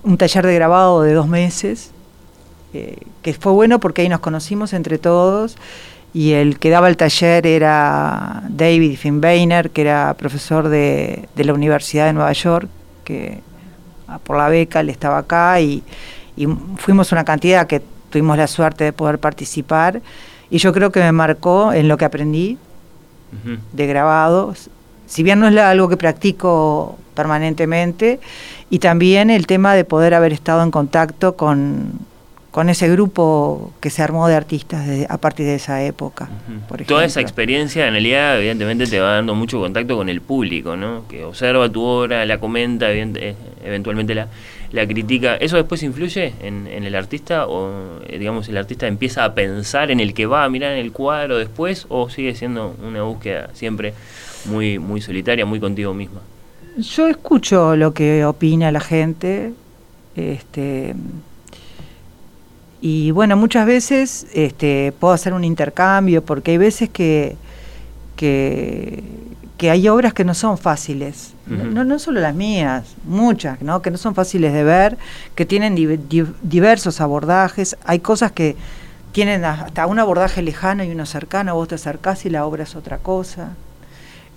un 0.03 0.17
taller 0.17 0.45
de 0.45 0.55
grabado 0.55 1.01
de 1.01 1.13
dos 1.13 1.27
meses, 1.27 1.91
eh, 2.73 2.97
que 3.21 3.33
fue 3.33 3.51
bueno 3.53 3.79
porque 3.79 4.01
ahí 4.01 4.09
nos 4.09 4.19
conocimos 4.19 4.73
entre 4.73 4.97
todos 4.97 5.55
y 6.13 6.31
el 6.31 6.59
que 6.59 6.69
daba 6.69 6.89
el 6.89 6.97
taller 6.97 7.45
era 7.45 8.43
David 8.49 8.97
Finbeiner, 8.97 9.69
que 9.69 9.81
era 9.81 10.13
profesor 10.15 10.67
de, 10.67 11.29
de 11.35 11.43
la 11.43 11.53
Universidad 11.53 12.07
de 12.07 12.13
Nueva 12.13 12.33
York, 12.33 12.67
que 13.03 13.41
por 14.23 14.37
la 14.37 14.49
beca 14.49 14.79
él 14.79 14.89
estaba 14.89 15.19
acá 15.19 15.59
y, 15.61 15.83
y 16.35 16.47
fuimos 16.77 17.11
una 17.11 17.23
cantidad 17.23 17.67
que 17.67 17.81
tuvimos 18.09 18.37
la 18.37 18.47
suerte 18.47 18.85
de 18.85 18.93
poder 18.93 19.19
participar 19.19 20.01
y 20.49 20.57
yo 20.59 20.73
creo 20.73 20.91
que 20.91 20.99
me 20.99 21.11
marcó 21.11 21.73
en 21.73 21.87
lo 21.87 21.97
que 21.97 22.05
aprendí 22.05 22.57
de 23.73 23.87
grabados, 23.87 24.69
si 25.05 25.21
bien 25.23 25.39
no 25.39 25.47
es 25.47 25.57
algo 25.57 25.89
que 25.89 25.97
practico 25.97 26.97
permanentemente, 27.13 28.19
y 28.69 28.79
también 28.79 29.29
el 29.29 29.47
tema 29.47 29.73
de 29.75 29.83
poder 29.85 30.13
haber 30.13 30.33
estado 30.33 30.63
en 30.63 30.71
contacto 30.71 31.35
con, 31.35 31.91
con 32.51 32.69
ese 32.69 32.89
grupo 32.89 33.71
que 33.79 33.89
se 33.89 34.01
armó 34.01 34.27
de 34.27 34.35
artistas 34.35 34.85
de- 34.87 35.05
a 35.09 35.17
partir 35.17 35.45
de 35.45 35.55
esa 35.55 35.83
época. 35.83 36.29
Por 36.67 36.83
Toda 36.83 37.05
esa 37.05 37.21
experiencia 37.21 37.85
en 37.87 37.93
realidad 37.93 38.37
evidentemente 38.37 38.87
te 38.87 38.99
va 38.99 39.13
dando 39.13 39.35
mucho 39.35 39.59
contacto 39.59 39.95
con 39.97 40.09
el 40.09 40.21
público, 40.21 40.75
¿no? 40.75 41.03
Que 41.07 41.23
observa 41.23 41.69
tu 41.69 41.83
obra, 41.83 42.25
la 42.25 42.39
comenta, 42.39 42.91
eh, 42.91 43.35
eventualmente 43.63 44.15
la, 44.15 44.27
la 44.71 44.87
critica. 44.87 45.35
¿Eso 45.35 45.57
después 45.57 45.83
influye 45.83 46.33
en, 46.41 46.67
en 46.67 46.83
el 46.83 46.95
artista 46.95 47.47
o 47.47 48.01
eh, 48.07 48.17
digamos 48.19 48.49
el 48.49 48.57
artista 48.57 48.87
empieza 48.87 49.23
a 49.23 49.33
pensar 49.33 49.91
en 49.91 49.99
el 49.99 50.13
que 50.13 50.25
va 50.25 50.43
a 50.43 50.49
mirar 50.49 50.73
en 50.73 50.79
el 50.79 50.91
cuadro 50.91 51.37
después 51.37 51.85
o 51.89 52.09
sigue 52.09 52.35
siendo 52.35 52.75
una 52.85 53.03
búsqueda 53.03 53.49
siempre 53.53 53.93
muy 54.45 54.79
muy 54.79 55.01
solitaria, 55.01 55.45
muy 55.45 55.59
contigo 55.59 55.93
misma? 55.93 56.21
Yo 56.77 57.07
escucho 57.07 57.75
lo 57.75 57.93
que 57.93 58.23
opina 58.23 58.71
la 58.71 58.79
gente, 58.79 59.51
este, 60.15 60.93
y 62.81 63.09
bueno, 63.11 63.35
muchas 63.35 63.65
veces 63.65 64.27
este, 64.33 64.93
puedo 64.99 65.11
hacer 65.13 65.33
un 65.33 65.43
intercambio, 65.43 66.23
porque 66.23 66.51
hay 66.51 66.57
veces 66.59 66.89
que, 66.89 67.35
que, 68.15 69.03
que 69.57 69.71
hay 69.71 69.87
obras 69.89 70.13
que 70.13 70.23
no 70.23 70.33
son 70.35 70.57
fáciles, 70.57 71.33
no, 71.73 71.83
no 71.83 71.97
solo 71.99 72.19
las 72.19 72.35
mías, 72.35 72.95
muchas, 73.05 73.61
¿no? 73.61 73.81
que 73.81 73.89
no 73.89 73.97
son 73.97 74.13
fáciles 74.15 74.53
de 74.53 74.63
ver, 74.63 74.97
que 75.33 75.45
tienen 75.45 75.73
di- 75.75 75.97
di- 75.97 76.25
diversos 76.43 77.01
abordajes, 77.01 77.75
hay 77.85 77.99
cosas 77.99 78.31
que 78.31 78.55
tienen 79.13 79.45
hasta 79.45 79.87
un 79.87 79.97
abordaje 79.97 80.41
lejano 80.43 80.83
y 80.83 80.91
uno 80.91 81.05
cercano, 81.07 81.55
vos 81.55 81.69
te 81.69 81.75
acercás 81.75 82.25
y 82.25 82.29
la 82.29 82.45
obra 82.45 82.63
es 82.63 82.75
otra 82.75 82.99
cosa. 82.99 83.53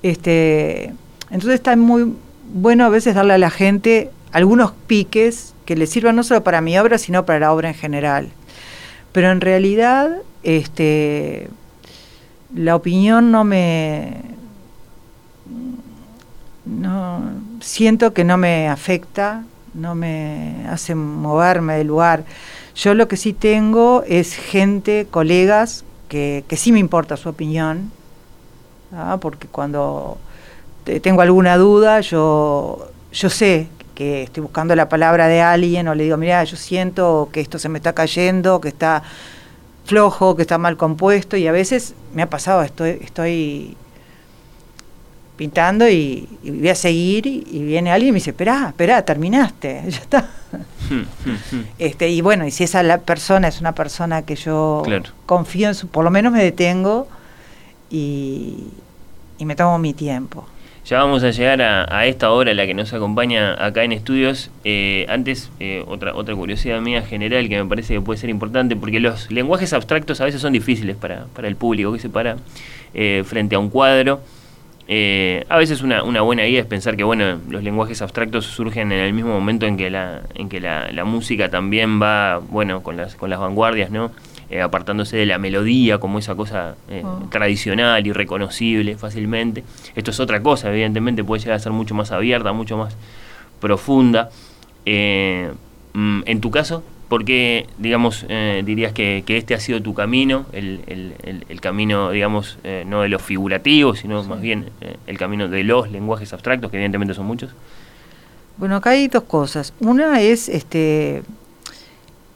Este, 0.02 0.94
entonces 1.30 1.54
está 1.54 1.76
muy 1.76 2.14
bueno 2.54 2.85
a 2.85 2.88
veces 2.88 3.14
darle 3.14 3.35
a 3.35 3.38
la 3.38 3.50
gente 3.50 4.11
algunos 4.33 4.72
piques 4.87 5.54
que 5.66 5.76
le 5.76 5.87
sirvan 5.87 6.16
no 6.16 6.22
solo 6.22 6.42
para 6.42 6.61
mi 6.61 6.78
obra, 6.78 6.96
sino 6.98 7.26
para 7.26 7.40
la 7.40 7.52
obra 7.52 7.68
en 7.68 7.74
general. 7.74 8.28
Pero 9.12 9.30
en 9.30 9.40
realidad, 9.40 10.09
este, 10.42 11.48
la 12.54 12.74
opinión 12.76 13.30
no 13.30 13.44
me, 13.44 14.22
no 16.64 17.22
siento 17.60 18.12
que 18.12 18.24
no 18.24 18.36
me 18.36 18.68
afecta, 18.68 19.44
no 19.74 19.94
me 19.94 20.66
hace 20.68 20.94
moverme 20.94 21.76
del 21.76 21.86
lugar. 21.88 22.24
Yo 22.74 22.94
lo 22.94 23.08
que 23.08 23.16
sí 23.16 23.32
tengo 23.32 24.02
es 24.06 24.34
gente, 24.34 25.06
colegas, 25.10 25.84
que, 26.08 26.44
que 26.48 26.56
sí 26.56 26.72
me 26.72 26.78
importa 26.78 27.16
su 27.16 27.28
opinión, 27.28 27.90
porque 29.20 29.46
cuando 29.46 30.18
te- 30.84 30.98
tengo 31.00 31.22
alguna 31.22 31.56
duda, 31.56 32.00
yo, 32.00 32.88
yo 33.12 33.30
sé 33.30 33.68
que 33.94 34.24
estoy 34.24 34.42
buscando 34.42 34.74
la 34.74 34.88
palabra 34.88 35.28
de 35.28 35.40
alguien 35.42 35.86
o 35.88 35.94
le 35.94 36.04
digo, 36.04 36.16
mira, 36.16 36.42
yo 36.44 36.56
siento 36.56 37.28
que 37.32 37.40
esto 37.40 37.58
se 37.58 37.68
me 37.68 37.78
está 37.78 37.92
cayendo, 37.92 38.60
que 38.60 38.68
está 38.68 39.02
flojo, 39.84 40.34
que 40.36 40.42
está 40.42 40.58
mal 40.58 40.76
compuesto 40.76 41.36
y 41.36 41.46
a 41.46 41.52
veces 41.52 41.94
me 42.14 42.22
ha 42.22 42.30
pasado, 42.30 42.62
estoy, 42.62 42.98
estoy 43.02 43.76
pintando 45.40 45.88
y, 45.88 46.29
y 46.42 46.50
voy 46.50 46.68
a 46.68 46.74
seguir 46.74 47.26
y, 47.26 47.46
y 47.50 47.62
viene 47.64 47.90
alguien 47.90 48.11
y 48.11 48.12
me 48.12 48.16
dice, 48.16 48.29
esperá, 48.33 48.66
esperá, 48.68 49.03
terminaste, 49.07 49.83
ya 49.88 49.98
está. 49.98 50.29
Este, 51.79 52.11
y 52.11 52.20
bueno, 52.20 52.46
y 52.46 52.50
si 52.50 52.64
esa 52.64 52.83
la 52.83 52.98
persona 52.98 53.48
es 53.48 53.59
una 53.59 53.74
persona 53.74 54.20
que 54.20 54.37
yo 54.37 54.83
Claro. 54.85 55.05
confío 55.24 55.68
en 55.68 55.74
su, 55.74 55.88
por 55.88 56.05
lo 56.05 56.11
menos 56.11 56.31
me 56.31 56.44
detengo 56.44 57.09
y, 57.88 58.64
y 59.38 59.46
me 59.46 59.57
tomo 59.57 59.79
mi 59.79 59.94
tiempo. 59.94 60.46
Ya 60.85 60.98
vamos 60.98 61.22
a 61.22 61.31
llegar 61.31 61.62
a, 61.62 61.87
a 61.96 62.05
esta 62.05 62.31
hora, 62.33 62.53
la 62.53 62.66
que 62.66 62.74
nos 62.74 62.92
acompaña 62.92 63.55
acá 63.64 63.83
en 63.85 63.92
estudios. 63.92 64.50
Eh, 64.64 65.07
antes, 65.09 65.48
eh, 65.59 65.85
otra, 65.87 66.14
otra 66.14 66.35
curiosidad 66.35 66.83
mía 66.83 67.00
general 67.00 67.48
que 67.48 67.62
me 67.62 67.66
parece 67.68 67.94
que 67.94 68.00
puede 68.03 68.18
ser 68.20 68.29
importante, 68.29 68.76
porque 68.76 69.00
los 69.00 69.31
lenguajes 69.31 69.72
abstractos 69.72 70.20
a 70.20 70.26
veces 70.26 70.42
son 70.42 70.53
difíciles 70.53 70.96
para, 70.96 71.24
para 71.35 71.48
el 71.48 71.57
público 71.57 71.92
que 71.94 71.98
se 71.98 72.11
para 72.11 72.37
eh, 72.92 73.22
frente 73.26 73.55
a 73.55 73.59
un 73.59 73.70
cuadro. 73.70 74.20
Eh, 74.92 75.46
a 75.48 75.57
veces 75.57 75.83
una, 75.83 76.03
una 76.03 76.20
buena 76.20 76.44
idea 76.44 76.61
es 76.62 76.66
pensar 76.66 76.96
que 76.96 77.05
bueno, 77.05 77.38
los 77.48 77.62
lenguajes 77.62 78.03
abstractos 78.03 78.44
surgen 78.46 78.90
en 78.90 78.98
el 78.98 79.12
mismo 79.12 79.31
momento 79.33 79.64
en 79.66 79.76
que 79.76 79.88
la, 79.88 80.22
en 80.35 80.48
que 80.48 80.59
la, 80.59 80.90
la 80.90 81.05
música 81.05 81.48
también 81.48 82.03
va 82.03 82.38
bueno 82.38 82.83
con 82.83 82.96
las, 82.96 83.14
con 83.14 83.31
las 83.31 83.38
vanguardias, 83.38 83.92
¿no? 83.92 84.11
Eh, 84.50 84.61
apartándose 84.61 85.16
de 85.16 85.26
la 85.26 85.38
melodía 85.38 85.98
como 85.98 86.18
esa 86.18 86.35
cosa 86.35 86.74
eh, 86.88 87.03
Oh. 87.05 87.29
tradicional 87.31 88.05
y 88.05 88.12
reconocible 88.12 88.96
fácilmente. 88.96 89.62
Esto 89.94 90.11
es 90.11 90.18
otra 90.18 90.42
cosa, 90.42 90.70
evidentemente 90.72 91.22
puede 91.22 91.40
llegar 91.40 91.55
a 91.55 91.61
ser 91.61 91.70
mucho 91.70 91.94
más 91.94 92.11
abierta, 92.11 92.53
mucho 92.53 92.76
más 92.76 92.96
profunda. 93.61 94.31
Eh, 94.87 95.53
mm, 95.92 96.22
en 96.26 96.40
tu 96.40 96.50
caso, 96.50 96.83
¿por 97.11 97.25
qué, 97.27 97.66
digamos, 97.77 98.25
eh, 98.31 98.62
dirías 98.64 98.92
que, 98.94 99.25
que 99.27 99.37
este 99.37 99.53
ha 99.55 99.61
sido 99.61 99.83
tu 99.83 99.92
camino, 99.92 100.46
el, 100.53 100.81
el- 100.87 101.14
el- 101.25 101.44
el 101.49 101.61
camino, 101.61 102.11
digamos, 102.11 102.57
eh, 102.64 102.85
no 102.87 103.03
de 103.03 103.09
los 103.11 103.20
figurativos, 103.20 103.99
sino 103.99 104.23
más 104.25 104.40
bien 104.40 104.70
eh, 104.81 104.96
el 105.07 105.18
camino 105.18 105.49
de 105.49 105.62
los 105.64 105.90
lenguajes 105.90 106.33
abstractos, 106.33 106.70
que 106.70 106.77
evidentemente 106.79 107.12
son 107.12 107.27
muchos? 107.27 107.51
Bueno, 108.57 108.77
acá 108.77 108.90
hay 108.90 109.09
dos 109.09 109.25
cosas. 109.25 109.75
Una 109.81 110.20
es 110.20 110.49
este 110.49 111.23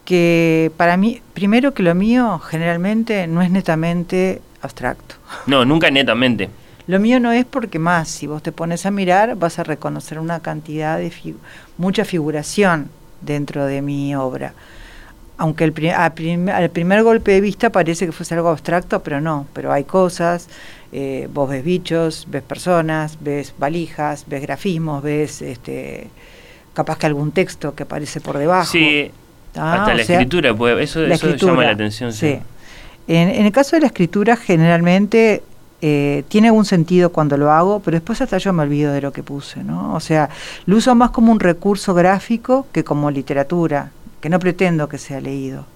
que 0.04 0.70
para 0.76 0.96
mí, 0.96 1.22
primero 1.32 1.72
que 1.72 1.82
lo 1.82 1.94
mío 1.94 2.38
generalmente 2.40 3.26
no 3.26 3.40
es 3.42 3.50
netamente 3.50 4.42
abstracto. 4.60 5.14
No, 5.46 5.64
nunca 5.64 5.90
netamente. 5.90 6.50
Lo 6.86 7.00
mío 7.00 7.18
no 7.20 7.32
es 7.32 7.46
porque 7.46 7.78
más, 7.78 8.08
si 8.08 8.26
vos 8.26 8.42
te 8.42 8.52
pones 8.52 8.84
a 8.84 8.90
mirar, 8.90 9.36
vas 9.36 9.58
a 9.58 9.64
reconocer 9.64 10.18
una 10.18 10.40
cantidad 10.40 10.98
de 10.98 11.10
fi- 11.10 11.34
mucha 11.78 12.04
figuración 12.04 12.90
dentro 13.24 13.66
de 13.66 13.82
mi 13.82 14.14
obra. 14.14 14.52
Aunque 15.36 15.64
el 15.64 15.72
pri- 15.72 15.90
a 15.90 16.14
prim- 16.14 16.48
al 16.48 16.70
primer 16.70 17.02
golpe 17.02 17.32
de 17.32 17.40
vista 17.40 17.70
parece 17.70 18.06
que 18.06 18.12
fuese 18.12 18.34
algo 18.34 18.50
abstracto, 18.50 19.02
pero 19.02 19.20
no, 19.20 19.46
pero 19.52 19.72
hay 19.72 19.82
cosas, 19.84 20.48
eh, 20.92 21.28
vos 21.32 21.48
ves 21.50 21.64
bichos, 21.64 22.26
ves 22.30 22.42
personas, 22.42 23.18
ves 23.20 23.52
valijas, 23.58 24.24
ves 24.28 24.42
grafismos, 24.42 25.02
ves 25.02 25.42
este 25.42 26.08
capaz 26.72 26.98
que 26.98 27.06
algún 27.06 27.32
texto 27.32 27.74
que 27.74 27.82
aparece 27.84 28.20
por 28.20 28.38
debajo. 28.38 28.70
Sí, 28.70 29.10
Ah, 29.56 29.74
hasta 29.82 29.94
la 29.94 30.04
sea, 30.04 30.16
escritura, 30.16 30.52
puede, 30.52 30.82
eso, 30.82 31.00
la 31.00 31.14
eso 31.14 31.26
escritura, 31.26 31.52
llama 31.52 31.64
la 31.64 31.70
atención. 31.70 32.12
Sí. 32.12 32.30
sí. 32.32 32.38
En, 33.06 33.28
en 33.28 33.46
el 33.46 33.52
caso 33.52 33.76
de 33.76 33.80
la 33.82 33.86
escritura, 33.88 34.34
generalmente 34.36 35.42
eh, 35.86 36.24
tiene 36.28 36.48
algún 36.48 36.64
sentido 36.64 37.12
cuando 37.12 37.36
lo 37.36 37.52
hago, 37.52 37.80
pero 37.80 37.96
después 37.96 38.22
hasta 38.22 38.38
yo 38.38 38.54
me 38.54 38.62
olvido 38.62 38.90
de 38.94 39.02
lo 39.02 39.12
que 39.12 39.22
puse, 39.22 39.62
¿no? 39.62 39.94
O 39.94 40.00
sea, 40.00 40.30
lo 40.64 40.78
uso 40.78 40.94
más 40.94 41.10
como 41.10 41.30
un 41.30 41.40
recurso 41.40 41.92
gráfico 41.92 42.66
que 42.72 42.84
como 42.84 43.10
literatura, 43.10 43.90
que 44.22 44.30
no 44.30 44.38
pretendo 44.38 44.88
que 44.88 44.96
sea 44.96 45.20
leído. 45.20 45.66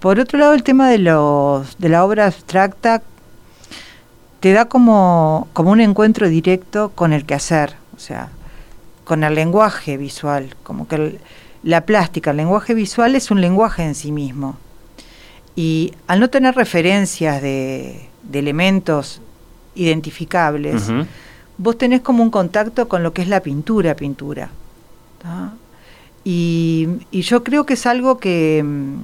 Por 0.00 0.20
otro 0.20 0.38
lado, 0.38 0.52
el 0.52 0.62
tema 0.62 0.90
de, 0.90 0.98
los, 0.98 1.78
de 1.78 1.88
la 1.88 2.04
obra 2.04 2.26
abstracta 2.26 3.00
te 4.40 4.52
da 4.52 4.66
como, 4.66 5.48
como 5.54 5.70
un 5.70 5.80
encuentro 5.80 6.28
directo 6.28 6.90
con 6.94 7.14
el 7.14 7.24
quehacer, 7.24 7.76
o 7.96 7.98
sea, 7.98 8.28
con 9.04 9.24
el 9.24 9.34
lenguaje 9.34 9.96
visual, 9.96 10.54
como 10.62 10.86
que 10.88 11.20
la 11.62 11.86
plástica, 11.86 12.32
el 12.32 12.36
lenguaje 12.36 12.74
visual 12.74 13.14
es 13.14 13.30
un 13.30 13.40
lenguaje 13.40 13.82
en 13.82 13.94
sí 13.94 14.12
mismo. 14.12 14.58
Y 15.56 15.94
al 16.06 16.20
no 16.20 16.28
tener 16.28 16.54
referencias 16.54 17.40
de, 17.40 18.10
de 18.28 18.38
elementos 18.38 19.20
identificables, 19.74 20.90
vos 21.58 21.78
tenés 21.78 22.00
como 22.00 22.22
un 22.22 22.30
contacto 22.30 22.88
con 22.88 23.02
lo 23.02 23.12
que 23.12 23.22
es 23.22 23.28
la 23.28 23.40
pintura, 23.40 23.94
pintura. 23.96 24.50
Y, 26.24 26.88
y 27.10 27.20
yo 27.22 27.44
creo 27.44 27.66
que 27.66 27.74
es 27.74 27.86
algo 27.86 28.18
que, 28.18 28.62
mm, 28.64 28.94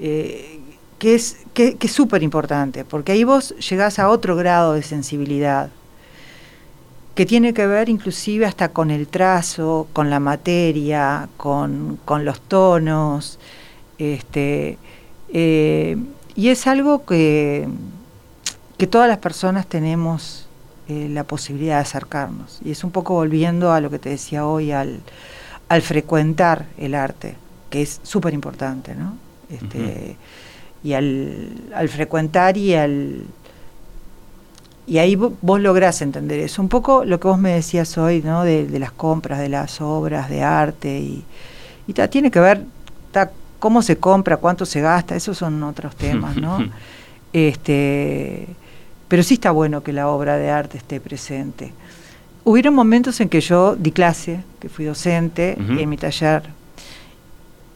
eh, 0.00 0.60
que 0.98 1.14
es 1.14 1.38
que, 1.54 1.88
súper 1.88 2.22
importante, 2.22 2.84
porque 2.84 3.12
ahí 3.12 3.24
vos 3.24 3.54
llegás 3.68 3.98
a 3.98 4.08
otro 4.08 4.36
grado 4.36 4.74
de 4.74 4.82
sensibilidad, 4.82 5.70
que 7.14 7.26
tiene 7.26 7.52
que 7.52 7.66
ver 7.66 7.88
inclusive 7.88 8.46
hasta 8.46 8.68
con 8.68 8.90
el 8.90 9.08
trazo, 9.08 9.88
con 9.92 10.10
la 10.10 10.20
materia, 10.20 11.28
con, 11.36 11.98
con 12.04 12.24
los 12.24 12.40
tonos, 12.40 13.38
este, 13.98 14.78
eh, 15.32 15.96
y 16.38 16.48
es 16.48 16.66
algo 16.66 17.04
que, 17.04 17.66
que 18.78 18.86
todas 18.86 19.08
las 19.08 19.18
personas 19.18 19.66
tenemos 19.66 20.46
eh, 20.88 21.08
la 21.10 21.24
posibilidad 21.24 21.76
de 21.76 21.82
acercarnos. 21.82 22.60
Y 22.64 22.70
es 22.70 22.84
un 22.84 22.90
poco 22.92 23.14
volviendo 23.14 23.72
a 23.72 23.80
lo 23.80 23.90
que 23.90 23.98
te 23.98 24.08
decía 24.08 24.46
hoy, 24.46 24.70
al, 24.72 25.00
al 25.68 25.82
frecuentar 25.82 26.66
el 26.78 26.94
arte. 26.94 27.34
que 27.70 27.82
es 27.82 28.00
súper 28.02 28.32
importante, 28.34 28.94
¿no? 28.94 29.16
Este, 29.50 30.16
Y 30.84 30.92
al, 30.94 31.50
al 31.74 31.88
frecuentar 31.88 32.56
y 32.56 32.74
al... 32.74 33.24
Y 34.86 34.98
ahí 34.98 35.16
vo- 35.16 35.34
vos 35.42 35.60
lográs 35.60 36.00
entender 36.00 36.38
eso. 36.40 36.62
Un 36.62 36.68
poco 36.68 37.04
lo 37.04 37.18
que 37.20 37.28
vos 37.28 37.38
me 37.38 37.52
decías 37.52 37.98
hoy, 37.98 38.22
¿no? 38.22 38.44
De, 38.44 38.66
de 38.66 38.78
las 38.78 38.92
compras, 38.92 39.38
de 39.38 39.48
las 39.50 39.80
obras, 39.80 40.30
de 40.30 40.42
arte. 40.42 40.98
Y, 40.98 41.24
y 41.86 41.92
ta, 41.92 42.08
tiene 42.08 42.30
que 42.30 42.40
ver 42.40 42.64
cómo 43.58 43.82
se 43.82 43.96
compra, 43.96 44.36
cuánto 44.36 44.66
se 44.66 44.80
gasta, 44.80 45.16
esos 45.16 45.38
son 45.38 45.62
otros 45.62 45.96
temas, 45.96 46.36
¿no? 46.36 46.58
este, 47.32 48.46
pero 49.08 49.22
sí 49.22 49.34
está 49.34 49.50
bueno 49.50 49.82
que 49.82 49.92
la 49.92 50.08
obra 50.08 50.36
de 50.36 50.50
arte 50.50 50.78
esté 50.78 51.00
presente. 51.00 51.72
Hubieron 52.44 52.74
momentos 52.74 53.20
en 53.20 53.28
que 53.28 53.40
yo 53.40 53.76
di 53.76 53.92
clase, 53.92 54.40
que 54.60 54.68
fui 54.68 54.84
docente 54.84 55.56
Ujú. 55.60 55.78
en 55.78 55.88
mi 55.88 55.96
taller. 55.96 56.42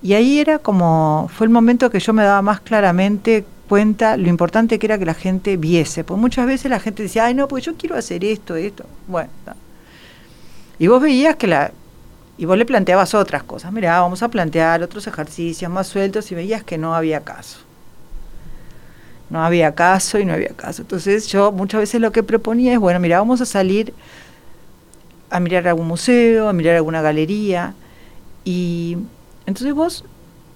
Y 0.02 0.14
ahí 0.14 0.40
era 0.40 0.58
como, 0.58 1.30
fue 1.32 1.46
el 1.46 1.50
momento 1.52 1.90
que 1.90 2.00
yo 2.00 2.12
me 2.12 2.24
daba 2.24 2.42
más 2.42 2.60
claramente 2.60 3.44
cuenta 3.68 4.16
lo 4.16 4.28
importante 4.28 4.78
que 4.78 4.86
era 4.86 4.98
que 4.98 5.06
la 5.06 5.14
gente 5.14 5.56
viese. 5.56 6.04
Porque 6.04 6.20
muchas 6.20 6.46
veces 6.46 6.70
la 6.70 6.80
gente 6.80 7.02
decía, 7.04 7.26
ay 7.26 7.34
no, 7.34 7.48
pues 7.48 7.64
yo 7.64 7.74
quiero 7.76 7.96
hacer 7.96 8.24
esto, 8.24 8.56
esto. 8.56 8.84
Bueno, 9.06 9.30
y 10.78 10.86
vos 10.88 11.00
veías 11.00 11.36
que 11.36 11.46
la... 11.46 11.70
Y 12.42 12.44
vos 12.44 12.58
le 12.58 12.66
planteabas 12.66 13.14
otras 13.14 13.44
cosas. 13.44 13.72
Mirá, 13.72 14.00
vamos 14.00 14.20
a 14.24 14.28
plantear 14.28 14.82
otros 14.82 15.06
ejercicios 15.06 15.70
más 15.70 15.86
sueltos 15.86 16.32
y 16.32 16.34
veías 16.34 16.64
que 16.64 16.76
no 16.76 16.92
había 16.92 17.20
caso. 17.20 17.58
No 19.30 19.44
había 19.44 19.76
caso 19.76 20.18
y 20.18 20.24
no 20.24 20.32
había 20.32 20.48
caso. 20.48 20.82
Entonces 20.82 21.28
yo 21.28 21.52
muchas 21.52 21.82
veces 21.82 22.00
lo 22.00 22.10
que 22.10 22.24
proponía 22.24 22.72
es, 22.72 22.80
bueno, 22.80 22.98
mira, 22.98 23.18
vamos 23.18 23.40
a 23.40 23.46
salir 23.46 23.94
a 25.30 25.38
mirar 25.38 25.68
algún 25.68 25.86
museo, 25.86 26.48
a 26.48 26.52
mirar 26.52 26.74
alguna 26.74 27.00
galería. 27.00 27.74
Y 28.44 28.98
entonces 29.46 29.72
vos 29.72 30.04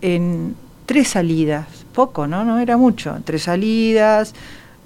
en 0.01 0.57
tres 0.87 1.07
salidas, 1.07 1.69
poco, 1.95 2.27
¿no? 2.27 2.45
No 2.45 2.59
era 2.59 2.77
mucho. 2.77 3.17
Tres 3.25 3.45
salidas, 3.45 4.35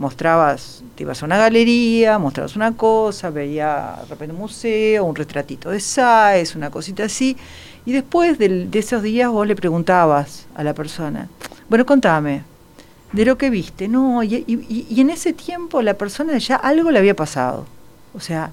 mostrabas, 0.00 0.82
te 0.96 1.02
ibas 1.02 1.22
a 1.22 1.26
una 1.26 1.36
galería, 1.36 2.18
mostrabas 2.18 2.56
una 2.56 2.72
cosa, 2.74 3.28
veía 3.28 3.96
de 4.02 4.06
repente 4.08 4.32
un 4.34 4.40
museo, 4.40 5.04
un 5.04 5.14
retratito 5.14 5.68
de 5.70 5.78
Sáez, 5.78 6.56
una 6.56 6.70
cosita 6.70 7.04
así. 7.04 7.36
Y 7.84 7.92
después 7.92 8.38
del- 8.38 8.70
de 8.70 8.78
esos 8.78 9.02
días 9.02 9.30
vos 9.30 9.46
le 9.46 9.54
preguntabas 9.54 10.46
a 10.54 10.64
la 10.64 10.72
persona, 10.72 11.28
bueno, 11.68 11.84
contame, 11.84 12.42
de 13.12 13.24
lo 13.26 13.36
que 13.36 13.50
viste, 13.50 13.88
no, 13.88 14.22
y, 14.22 14.36
y- 14.46 14.86
y 14.88 15.00
en 15.02 15.10
ese 15.10 15.34
tiempo 15.34 15.82
la 15.82 15.94
persona 15.94 16.38
ya 16.38 16.56
algo 16.56 16.90
le 16.90 16.98
había 16.98 17.14
pasado. 17.14 17.66
O 18.14 18.20
sea, 18.20 18.50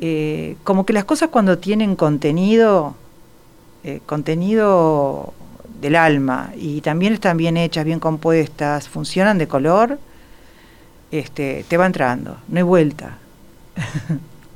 eh, 0.00 0.56
como 0.62 0.86
que 0.86 0.92
las 0.92 1.04
cosas 1.04 1.30
cuando 1.30 1.58
tienen 1.58 1.96
contenido, 1.96 2.94
eh, 3.82 4.00
contenido 4.06 5.32
del 5.80 5.96
alma, 5.96 6.52
y 6.56 6.80
también 6.80 7.12
están 7.12 7.36
bien 7.36 7.56
hechas, 7.56 7.84
bien 7.84 7.98
compuestas, 7.98 8.88
funcionan 8.88 9.38
de 9.38 9.48
color, 9.48 9.98
este, 11.12 11.64
te 11.68 11.76
va 11.76 11.86
entrando, 11.86 12.38
no 12.48 12.56
hay 12.56 12.62
vuelta. 12.64 13.18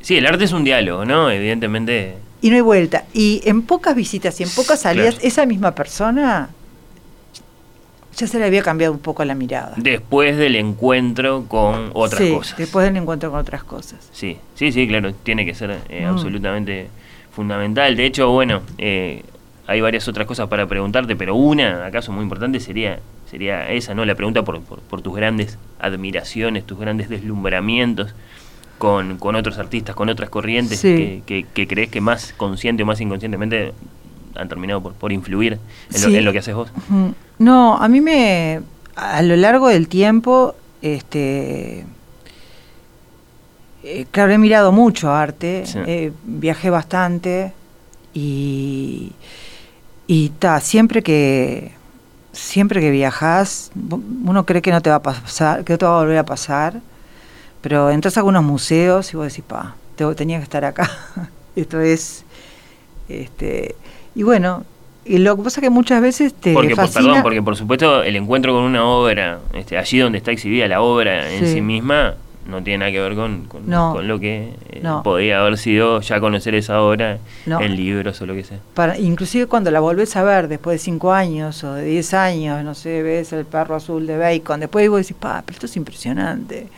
Sí, 0.00 0.16
el 0.16 0.26
arte 0.26 0.44
es 0.44 0.52
un 0.52 0.64
diálogo, 0.64 1.04
¿no? 1.04 1.30
Evidentemente. 1.30 2.16
Y 2.42 2.50
no 2.50 2.56
hay 2.56 2.62
vuelta. 2.62 3.04
Y 3.12 3.40
en 3.44 3.62
pocas 3.62 3.94
visitas 3.94 4.38
y 4.40 4.42
en 4.44 4.50
pocas 4.50 4.80
salidas, 4.80 5.14
Claro. 5.16 5.28
esa 5.28 5.46
misma 5.46 5.74
persona 5.74 6.48
ya 8.16 8.26
se 8.26 8.38
le 8.38 8.46
había 8.46 8.62
cambiado 8.62 8.92
un 8.94 8.98
poco 9.00 9.24
la 9.24 9.34
mirada. 9.34 9.74
Después 9.76 10.36
del 10.38 10.56
encuentro 10.56 11.44
con 11.48 11.90
otras 11.92 12.22
Sí, 12.22 12.32
cosas. 12.32 12.56
Después 12.56 12.86
del 12.86 12.96
encuentro 12.96 13.30
con 13.30 13.40
otras 13.40 13.62
cosas. 13.64 14.08
Sí, 14.12 14.38
sí, 14.54 14.72
sí, 14.72 14.88
claro, 14.88 15.12
tiene 15.14 15.44
que 15.44 15.54
ser 15.54 15.78
eh, 15.88 16.02
Mm. 16.06 16.08
absolutamente 16.08 16.88
fundamental. 17.32 17.94
De 17.96 18.06
hecho, 18.06 18.30
bueno, 18.30 18.62
eh, 18.78 19.22
hay 19.66 19.80
varias 19.80 20.06
otras 20.08 20.26
cosas 20.26 20.48
para 20.48 20.66
preguntarte, 20.66 21.16
pero 21.16 21.34
una, 21.34 21.86
acaso 21.86 22.12
muy 22.12 22.22
importante, 22.22 22.60
sería 22.60 23.00
sería 23.30 23.68
esa, 23.70 23.94
¿no? 23.94 24.04
La 24.04 24.14
pregunta 24.14 24.42
por, 24.44 24.60
por, 24.62 24.78
por 24.80 25.02
tus 25.02 25.14
grandes 25.16 25.58
admiraciones, 25.80 26.64
tus 26.64 26.78
grandes 26.78 27.08
deslumbramientos 27.08 28.14
con, 28.78 29.16
con 29.18 29.34
otros 29.34 29.58
artistas, 29.58 29.96
con 29.96 30.08
otras 30.08 30.30
corrientes 30.30 30.78
Sí. 30.78 30.94
que, 30.94 31.22
que, 31.26 31.46
que 31.52 31.66
crees 31.66 31.88
que 31.90 32.00
más 32.00 32.32
consciente 32.36 32.84
o 32.84 32.86
más 32.86 33.00
inconscientemente 33.00 33.72
han 34.36 34.48
terminado 34.48 34.80
por, 34.82 34.92
por 34.92 35.12
influir 35.12 35.54
en, 35.92 36.02
lo, 36.02 36.08
Sí. 36.10 36.16
en 36.16 36.24
lo 36.24 36.32
que 36.32 36.38
haces 36.38 36.54
vos. 36.54 36.70
No, 37.38 37.76
a 37.76 37.88
mí 37.88 38.00
me, 38.00 38.60
a 38.94 39.22
lo 39.22 39.34
largo 39.34 39.68
del 39.68 39.88
tiempo, 39.88 40.54
este, 40.82 41.84
eh, 43.82 44.06
claro, 44.10 44.32
he 44.32 44.38
mirado 44.38 44.72
mucho 44.72 45.10
arte, 45.12 45.62
Sí. 45.66 45.78
eh, 45.86 46.12
viajé 46.24 46.70
bastante 46.70 47.52
y, 48.14 49.12
y 50.06 50.30
ta, 50.38 50.60
siempre 50.60 51.02
que, 51.02 51.72
siempre 52.32 52.80
que 52.80 52.90
viajas, 52.90 53.70
uno 54.24 54.44
cree 54.46 54.62
que 54.62 54.70
no 54.70 54.80
te 54.80 54.90
va 54.90 54.96
a 54.96 55.02
pasar, 55.02 55.64
que 55.64 55.72
no 55.72 55.78
te 55.78 55.86
va 55.86 55.96
a 55.96 56.00
volver 56.02 56.18
a 56.18 56.24
pasar, 56.26 56.80
pero 57.60 57.90
entras 57.90 58.16
a 58.16 58.20
algunos 58.20 58.44
museos 58.44 59.12
y 59.12 59.16
vos 59.16 59.26
decís, 59.28 59.44
pa, 59.46 59.74
te- 59.96 60.14
tenía 60.14 60.38
que 60.38 60.44
estar 60.44 60.64
acá. 60.64 60.90
Esto 61.56 61.80
es, 61.80 62.24
este, 63.08 63.74
y 64.14 64.22
bueno, 64.22 64.64
y 65.04 65.18
lo 65.18 65.36
que 65.36 65.42
pasa 65.44 65.60
es 65.60 65.62
que 65.64 65.70
muchas 65.70 66.00
veces 66.02 66.34
te 66.34 66.52
Porque, 66.52 66.74
por- 66.76 66.86
fascina. 66.86 67.04
perdón, 67.04 67.22
porque 67.22 67.42
por 67.42 67.56
supuesto 67.56 68.02
el 68.02 68.16
encuentro 68.16 68.52
con 68.52 68.62
una 68.64 68.84
obra, 68.84 69.38
este, 69.54 69.78
allí 69.78 69.98
donde 69.98 70.18
está 70.18 70.32
exhibida 70.32 70.66
la 70.68 70.80
obra 70.82 71.32
en 71.32 71.46
Sí. 71.46 71.54
sí 71.54 71.60
misma, 71.60 72.14
no 72.48 72.62
tiene 72.62 72.78
nada 72.78 72.92
que 72.92 73.00
ver 73.00 73.14
con, 73.14 73.46
con, 73.46 73.68
No. 73.68 73.92
con 73.92 74.06
lo 74.08 74.18
que 74.20 74.54
eh, 74.70 74.80
No. 74.82 75.02
podría 75.02 75.40
haber 75.40 75.58
sido 75.58 76.00
ya 76.00 76.20
conocer 76.20 76.54
esa 76.54 76.80
obra 76.80 77.18
No. 77.46 77.60
en 77.60 77.74
libros 77.76 78.20
o 78.20 78.26
lo 78.26 78.34
que 78.34 78.44
sea. 78.44 78.58
Para, 78.74 78.98
inclusive 78.98 79.46
cuando 79.46 79.70
la 79.70 79.80
volvés 79.80 80.16
a 80.16 80.22
ver 80.22 80.48
después 80.48 80.74
de 80.80 80.84
5 80.84 81.12
años 81.12 81.62
o 81.64 81.74
de 81.74 81.84
10 81.84 82.14
años, 82.14 82.64
no 82.64 82.74
sé, 82.74 83.02
ves 83.02 83.32
el 83.32 83.44
perro 83.46 83.74
azul 83.76 84.06
de 84.06 84.16
Bacon, 84.18 84.60
después 84.60 84.88
vos 84.88 85.00
decís, 85.00 85.16
pa, 85.18 85.42
pero 85.44 85.54
esto 85.56 85.66
es 85.66 85.76
impresionante. 85.76 86.68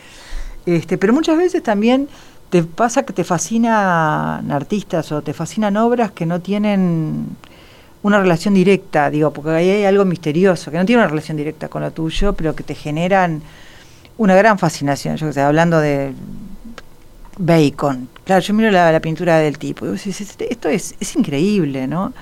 Este, 0.65 0.97
pero 0.97 1.13
muchas 1.13 1.37
veces 1.37 1.63
también 1.63 2.07
te 2.49 2.63
pasa 2.63 3.03
que 3.03 3.13
te 3.13 3.23
fascinan 3.23 4.51
artistas 4.51 5.11
o 5.11 5.21
te 5.21 5.33
fascinan 5.33 5.77
obras 5.77 6.11
que 6.11 6.25
no 6.25 6.39
tienen 6.41 7.27
una 8.01 8.19
relación 8.19 8.53
directa, 8.53 9.09
digo, 9.09 9.31
porque 9.31 9.51
ahí 9.51 9.69
hay 9.69 9.83
algo 9.85 10.05
misterioso, 10.05 10.71
que 10.71 10.77
no 10.77 10.85
tiene 10.85 11.01
una 11.01 11.09
relación 11.09 11.37
directa 11.37 11.67
con 11.67 11.81
lo 11.81 11.91
tuyo, 11.91 12.33
pero 12.33 12.55
que 12.55 12.63
te 12.63 12.73
generan 12.73 13.41
una 14.19 14.35
gran 14.35 14.59
fascinación. 14.59 15.15
Yo 15.17 15.27
que 15.27 15.33
sé, 15.33 15.41
hablando 15.41 15.79
de 15.79 16.13
Bacon. 17.37 18.09
Claro, 18.25 18.41
yo 18.41 18.53
miro 18.53 18.69
la, 18.69 18.91
la 18.91 18.99
pintura 18.99 19.37
del 19.37 19.57
tipo 19.57 19.85
y 19.85 19.89
vos 19.89 19.97
decís, 19.97 20.19
"Este- 20.21 20.51
esto 20.51 20.67
es, 20.69 20.95
es 20.99 21.15
increíble, 21.15 21.87
¿no? 21.87 22.13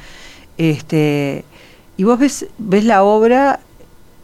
Este, 0.57 1.43
y 1.97 2.03
vos 2.03 2.19
ves, 2.19 2.45
ves 2.59 2.85
la 2.85 3.03
obra 3.03 3.59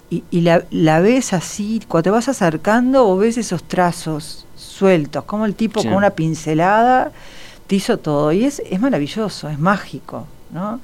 y, 0.10 0.24
y 0.30 0.42
la, 0.42 0.64
la 0.70 1.00
ves 1.00 1.34
así, 1.34 1.82
cuando 1.88 2.04
te 2.04 2.10
vas 2.12 2.30
acercando, 2.30 3.06
vos 3.06 3.20
ves 3.20 3.38
esos 3.38 3.64
trazos 3.64 4.46
sueltos, 4.56 5.24
como 5.24 5.46
el 5.46 5.56
tipo 5.56 5.82
Sí. 5.82 5.88
con 5.88 5.98
una 5.98 6.12
pincelada 6.12 7.12
te 7.68 7.76
hizo 7.76 7.98
todo. 7.98 8.32
Y 8.32 8.46
es, 8.46 8.62
es 8.70 8.80
maravilloso, 8.80 9.50
es 9.50 9.58
mágico, 9.58 10.28
¿no? 10.52 10.80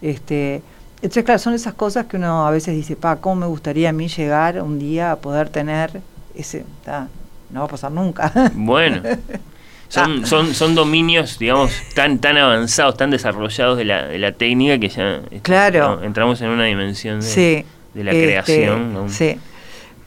Este, 0.00 0.62
entonces, 1.02 1.24
claro, 1.24 1.38
son 1.40 1.54
esas 1.54 1.74
cosas 1.74 2.06
que 2.06 2.16
uno 2.16 2.46
a 2.46 2.50
veces 2.52 2.74
dice, 2.76 2.94
pa, 2.94 3.16
¿cómo 3.16 3.34
me 3.36 3.46
gustaría 3.46 3.88
a 3.90 3.92
mí 3.92 4.06
llegar 4.08 4.62
un 4.62 4.78
día 4.78 5.10
a 5.12 5.16
poder 5.16 5.48
tener 5.48 6.00
ese... 6.38 6.64
ta, 6.84 7.08
no 7.50 7.60
va 7.60 7.66
a 7.66 7.68
pasar 7.68 7.90
nunca. 7.92 8.32
Bueno, 8.54 9.02
son, 9.88 10.26
son, 10.26 10.54
son 10.54 10.74
dominios, 10.74 11.38
digamos, 11.38 11.70
tan, 11.94 12.18
tan 12.18 12.36
avanzados, 12.36 12.96
tan 12.96 13.10
desarrollados 13.10 13.78
de 13.78 13.84
la, 13.84 14.06
de 14.06 14.18
la 14.18 14.32
técnica 14.32 14.78
que 14.78 14.88
ya 14.88 15.16
este, 15.16 15.40
Claro. 15.40 15.96
no, 15.96 16.04
entramos 16.04 16.40
en 16.42 16.48
una 16.50 16.64
dimensión 16.64 17.20
de, 17.20 17.26
sí, 17.26 17.64
de 17.94 18.04
la 18.04 18.12
este, 18.12 18.24
creación. 18.24 18.92
¿no? 18.94 19.08
Sí, 19.08 19.38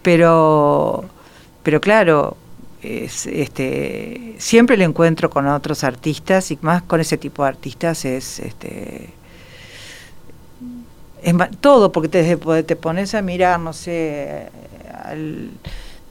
pero, 0.04 1.06
pero 1.64 1.82
claro, 1.82 2.38
es, 2.84 3.26
este, 3.28 4.36
siempre 4.40 4.76
el 4.76 4.82
encuentro 4.84 5.30
con 5.30 5.48
otros 5.48 5.84
artistas 5.84 6.52
y 6.52 6.58
más 6.62 6.82
con 6.84 7.00
ese 7.02 7.18
tipo 7.18 7.44
de 7.44 7.50
artistas 7.50 8.06
es, 8.06 8.40
este, 8.40 9.10
es 11.24 11.36
todo, 11.60 11.92
porque 11.92 12.08
te, 12.10 12.64
te 12.64 12.76
pones 12.76 13.14
a 13.14 13.22
mirar, 13.22 13.60
no 13.60 13.74
sé, 13.74 14.48
al- 15.04 15.50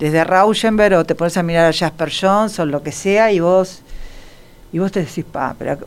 desde 0.00 0.24
Rauschenberg 0.24 0.94
o 0.96 1.04
te 1.04 1.14
pones 1.14 1.36
a 1.36 1.42
mirar 1.42 1.66
a 1.66 1.72
Jasper 1.72 2.10
Jones 2.10 2.58
o 2.58 2.66
lo 2.66 2.82
que 2.82 2.90
sea 2.90 3.30
y 3.30 3.38
vos, 3.38 3.82
y 4.72 4.78
vos 4.78 4.90
te 4.90 5.00
decís, 5.00 5.24
pa, 5.24 5.54
pero 5.58 5.78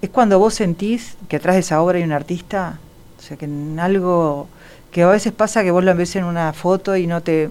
es 0.00 0.08
cuando 0.10 0.38
vos 0.38 0.54
sentís 0.54 1.16
que 1.28 1.36
atrás 1.36 1.56
de 1.56 1.60
esa 1.60 1.82
obra 1.82 1.98
hay 1.98 2.04
un 2.04 2.12
artista, 2.12 2.78
o 3.18 3.22
sea, 3.22 3.36
que 3.36 3.46
en 3.46 3.78
algo 3.80 4.48
que 4.92 5.02
a 5.02 5.08
veces 5.08 5.32
pasa 5.32 5.62
que 5.62 5.72
vos 5.72 5.84
lo 5.84 5.94
ves 5.94 6.16
en 6.16 6.24
una 6.24 6.52
foto 6.52 6.96
y 6.96 7.06
no 7.06 7.22
te 7.22 7.50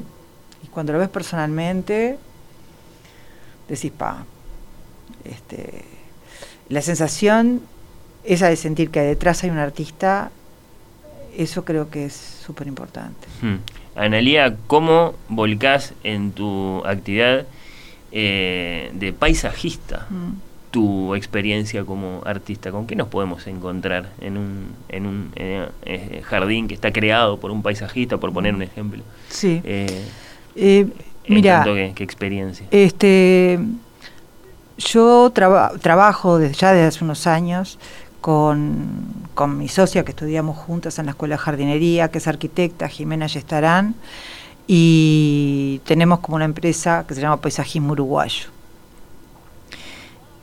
y 0.64 0.68
cuando 0.68 0.94
lo 0.94 1.00
ves 1.00 1.10
personalmente 1.10 2.18
decís 3.70 3.92
pa 3.92 4.26
este 5.24 5.86
la 6.70 6.82
sensación 6.82 7.62
esa 8.24 8.48
de 8.48 8.56
sentir 8.56 8.90
que 8.90 9.02
detrás 9.02 9.44
hay 9.44 9.52
un 9.52 9.60
artista 9.60 10.32
eso 11.38 11.66
creo 11.66 11.92
que 11.92 12.06
es 12.06 12.14
súper 12.14 12.66
importante 12.66 13.28
Hmm. 13.42 13.58
Analía, 13.96 14.56
¿cómo 14.68 15.14
volcás 15.30 15.94
en 16.04 16.32
tu 16.32 16.84
actividad 16.86 17.46
eh, 18.12 18.92
de 18.94 19.14
paisajista 19.14 20.08
Mm. 20.10 20.34
tu 20.72 21.16
experiencia 21.16 21.86
como 21.86 22.22
artista? 22.26 22.72
¿Con 22.72 22.88
qué 22.88 22.96
nos 22.96 23.08
podemos 23.08 23.48
encontrar 23.48 24.10
en 24.20 24.38
un, 24.38 24.68
en 24.90 25.06
un 25.06 25.32
eh, 25.36 25.68
eh, 25.86 26.22
jardín 26.26 26.68
que 26.68 26.74
está 26.74 26.92
creado 26.92 27.38
por 27.40 27.52
un 27.52 27.62
paisajista, 27.64 28.18
por 28.18 28.34
poner 28.34 28.54
un 28.54 28.62
ejemplo? 28.64 29.02
Sí. 29.30 29.62
Eh, 29.64 30.88
mira, 31.28 31.64
que 31.96 32.04
experiencia. 32.04 32.66
Este, 32.72 33.60
yo 34.78 35.32
traba- 35.34 35.72
trabajo 35.82 36.38
desde, 36.38 36.56
ya 36.56 36.74
desde 36.74 36.88
hace 36.88 37.04
unos 37.06 37.28
años 37.28 37.80
con, 38.26 39.28
con 39.36 39.56
mi 39.56 39.68
socia 39.68 40.04
que 40.04 40.10
estudiamos 40.10 40.58
juntas 40.58 40.98
en 40.98 41.06
la 41.06 41.12
Escuela 41.12 41.36
de 41.36 41.38
Jardinería, 41.44 42.08
que 42.10 42.18
es 42.18 42.28
arquitecta, 42.28 42.88
Jimena 42.88 43.28
Yestarán, 43.28 43.94
y 44.66 45.80
tenemos 45.86 46.22
como 46.22 46.38
una 46.38 46.46
empresa 46.46 47.06
que 47.08 47.14
se 47.14 47.22
llama 47.22 47.38
Paisajismo 47.40 47.92
Uruguayo. 47.92 48.48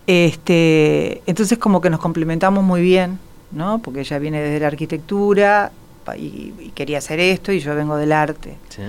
Este, 0.06 1.22
entonces 1.26 1.58
como 1.58 1.80
que 1.80 1.90
nos 1.90 1.98
complementamos 1.98 2.62
muy 2.62 2.82
bien, 2.82 3.18
¿no? 3.50 3.80
Porque 3.80 4.00
ella 4.02 4.20
viene 4.20 4.40
desde 4.40 4.60
la 4.60 4.68
arquitectura 4.68 5.72
y- 6.16 6.52
y 6.60 6.70
quería 6.76 6.98
hacer 6.98 7.18
esto 7.18 7.50
y 7.50 7.58
yo 7.58 7.74
vengo 7.74 7.96
del 7.96 8.12
arte. 8.12 8.58
Sí. 8.68 8.82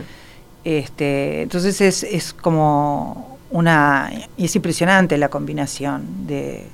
Este, 0.63 1.41
entonces 1.41 1.81
es, 1.81 2.03
es 2.03 2.31
como 2.31 3.39
una... 3.49 4.11
y 4.37 4.45
es 4.45 4.55
impresionante 4.55 5.17
la 5.17 5.29
combinación 5.29 6.27
de, 6.27 6.67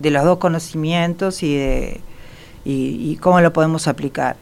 de 0.00 0.10
los 0.10 0.24
dos 0.24 0.38
conocimientos 0.38 1.42
y 1.42 1.56
de 1.56 2.00
y, 2.64 3.16
cómo 3.16 3.40
lo 3.40 3.52
podemos 3.52 3.88
aplicar. 3.88 4.36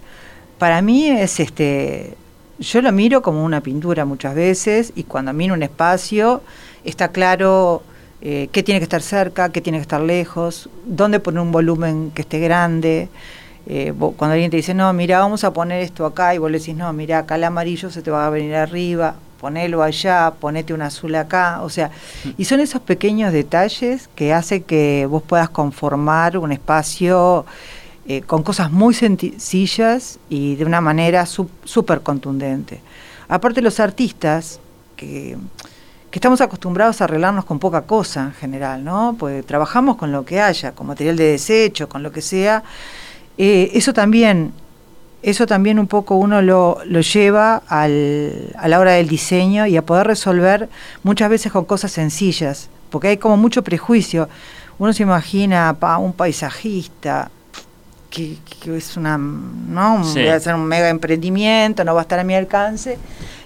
Para 0.58 0.82
mí 0.82 1.06
es 1.06 1.40
este... 1.40 2.14
Yo 2.58 2.82
lo 2.82 2.90
miro 2.90 3.22
como 3.22 3.44
una 3.44 3.60
pintura 3.60 4.04
muchas 4.04 4.34
veces 4.34 4.92
y 4.96 5.04
cuando 5.04 5.32
miro 5.32 5.54
un 5.54 5.62
espacio 5.62 6.42
está 6.84 7.08
claro 7.12 7.84
eh, 8.20 8.48
qué 8.50 8.64
tiene 8.64 8.80
que 8.80 8.84
estar 8.84 9.00
cerca, 9.00 9.50
qué 9.50 9.60
tiene 9.60 9.78
que 9.78 9.82
estar 9.82 10.00
lejos, 10.00 10.68
dónde 10.84 11.20
poner 11.20 11.40
un 11.40 11.52
volumen 11.52 12.10
que 12.12 12.22
esté 12.22 12.40
grande. 12.40 13.08
Eh, 13.68 13.92
cuando 13.96 14.32
alguien 14.32 14.50
te 14.50 14.56
dice, 14.56 14.74
no, 14.74 14.92
mira, 14.92 15.20
vamos 15.20 15.44
a 15.44 15.52
poner 15.52 15.82
esto 15.82 16.04
acá, 16.04 16.34
y 16.34 16.38
vos 16.38 16.50
le 16.50 16.58
decís, 16.58 16.74
no, 16.74 16.92
mira, 16.92 17.18
acá 17.18 17.36
el 17.36 17.44
amarillo 17.44 17.90
se 17.90 18.02
te 18.02 18.10
va 18.10 18.26
a 18.26 18.30
venir 18.30 18.56
arriba, 18.56 19.14
ponelo 19.40 19.82
allá, 19.82 20.32
ponete 20.38 20.74
un 20.74 20.82
azul 20.82 21.14
acá, 21.14 21.60
o 21.62 21.70
sea, 21.70 21.90
y 22.36 22.44
son 22.44 22.60
esos 22.60 22.80
pequeños 22.80 23.32
detalles 23.32 24.08
que 24.14 24.32
hace 24.32 24.62
que 24.62 25.06
vos 25.08 25.22
puedas 25.22 25.48
conformar 25.48 26.36
un 26.38 26.52
espacio 26.52 27.46
eh, 28.06 28.22
con 28.22 28.42
cosas 28.42 28.70
muy 28.70 28.94
sencillas 28.94 30.18
y 30.28 30.56
de 30.56 30.64
una 30.64 30.80
manera 30.80 31.26
súper 31.26 32.00
contundente. 32.00 32.80
Aparte 33.28 33.60
los 33.60 33.80
artistas, 33.80 34.60
que, 34.96 35.36
que 36.10 36.18
estamos 36.18 36.40
acostumbrados 36.40 37.00
a 37.00 37.04
arreglarnos 37.04 37.44
con 37.44 37.58
poca 37.58 37.82
cosa 37.82 38.24
en 38.24 38.32
general, 38.32 38.82
¿no? 38.82 39.14
Pues 39.18 39.44
trabajamos 39.44 39.96
con 39.96 40.10
lo 40.10 40.24
que 40.24 40.40
haya, 40.40 40.72
con 40.72 40.86
material 40.86 41.16
de 41.16 41.32
desecho, 41.32 41.88
con 41.88 42.02
lo 42.02 42.10
que 42.10 42.22
sea. 42.22 42.62
Eh, 43.36 43.70
eso 43.74 43.92
también, 43.92 44.52
eso 45.22 45.46
también 45.46 45.78
un 45.78 45.86
poco 45.86 46.16
uno 46.16 46.42
lo, 46.42 46.78
lo 46.84 47.00
lleva 47.00 47.62
al, 47.68 48.52
a 48.56 48.68
la 48.68 48.78
hora 48.78 48.92
del 48.92 49.08
diseño 49.08 49.66
y 49.66 49.76
a 49.76 49.84
poder 49.84 50.06
resolver 50.06 50.68
muchas 51.02 51.28
veces 51.28 51.52
con 51.52 51.64
cosas 51.64 51.92
sencillas, 51.92 52.68
porque 52.90 53.08
hay 53.08 53.16
como 53.16 53.36
mucho 53.36 53.62
prejuicio. 53.62 54.28
Uno 54.78 54.92
se 54.92 55.02
imagina 55.02 55.76
pa, 55.78 55.98
un 55.98 56.12
paisajista 56.12 57.30
que, 58.10 58.38
que 58.60 58.76
es 58.76 58.96
una, 58.96 59.18
¿no? 59.18 60.04
Sí. 60.04 60.20
Voy 60.20 60.28
a 60.28 60.36
hacer 60.36 60.54
un 60.54 60.64
mega 60.64 60.88
emprendimiento, 60.88 61.84
no 61.84 61.94
va 61.94 62.00
a 62.00 62.02
estar 62.02 62.18
a 62.20 62.24
mi 62.24 62.34
alcance. 62.34 62.96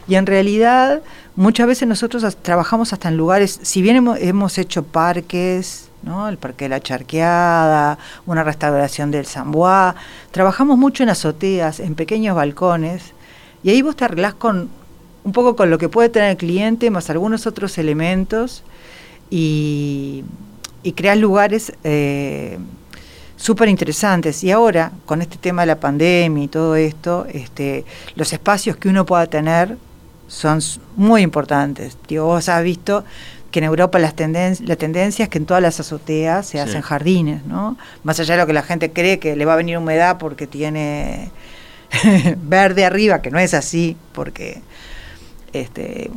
Y 0.06 0.16
en 0.16 0.26
realidad, 0.26 1.00
muchas 1.36 1.66
veces 1.66 1.88
nosotros 1.88 2.36
trabajamos 2.42 2.92
hasta 2.92 3.08
en 3.08 3.16
lugares, 3.16 3.60
si 3.62 3.80
bien 3.80 3.96
hemos, 3.96 4.18
hemos 4.18 4.58
hecho 4.58 4.82
parques, 4.82 5.88
¿no? 6.02 6.28
el 6.28 6.38
Parque 6.38 6.66
de 6.66 6.70
la 6.70 6.80
Charqueada, 6.80 7.98
una 8.26 8.44
restauración 8.44 9.10
del 9.10 9.26
Zamboá, 9.26 9.94
trabajamos 10.30 10.78
mucho 10.78 11.02
en 11.02 11.10
azoteas, 11.10 11.80
en 11.80 11.94
pequeños 11.94 12.36
balcones, 12.36 13.12
y 13.62 13.70
ahí 13.70 13.82
vos 13.82 13.96
te 13.96 14.04
arreglás 14.04 14.34
con 14.34 14.70
un 15.24 15.32
poco 15.32 15.54
con 15.54 15.70
lo 15.70 15.78
que 15.78 15.88
puede 15.88 16.08
tener 16.08 16.30
el 16.30 16.36
cliente, 16.36 16.90
más 16.90 17.10
algunos 17.10 17.46
otros 17.46 17.78
elementos, 17.78 18.64
y, 19.30 20.24
y 20.82 20.94
lugares 21.16 21.72
eh, 21.84 22.58
súper 23.36 23.68
interesantes. 23.68 24.44
Y 24.44 24.50
ahora, 24.50 24.92
con 25.06 25.22
este 25.22 25.38
tema 25.38 25.62
de 25.62 25.66
la 25.66 25.80
pandemia 25.80 26.44
y 26.44 26.48
todo 26.48 26.76
esto, 26.76 27.26
este, 27.32 27.84
los 28.14 28.32
espacios 28.32 28.76
que 28.76 28.88
uno 28.88 29.06
pueda 29.06 29.26
tener 29.26 29.78
son 30.28 30.60
muy 30.96 31.22
importantes. 31.22 31.96
Digo, 32.08 32.26
vos 32.26 32.48
has 32.48 32.62
visto 32.62 33.04
que 33.52 33.60
en 33.60 33.64
Europa 33.66 34.00
las 34.00 34.14
tenden 34.16 34.56
la 34.66 34.74
tendencia 34.74 35.22
es 35.24 35.28
que 35.28 35.38
en 35.38 35.46
todas 35.46 35.62
las 35.62 35.78
azoteas 35.78 36.46
se 36.46 36.52
Sí. 36.52 36.58
hacen 36.58 36.82
jardines, 36.82 37.44
¿no? 37.44 37.76
Más 38.02 38.18
allá 38.18 38.34
de 38.34 38.40
lo 38.40 38.46
que 38.48 38.52
la 38.52 38.62
gente 38.62 38.90
cree 38.92 39.20
que 39.20 39.36
le 39.36 39.44
va 39.44 39.52
a 39.52 39.56
venir 39.56 39.78
humedad 39.78 40.18
porque 40.18 40.46
tiene 40.48 41.30
verde 42.42 42.84
arriba, 42.84 43.22
que 43.22 43.30
no 43.30 43.38
es 43.38 43.54
así, 43.54 43.96
porque 44.12 44.60
este, 45.52 46.10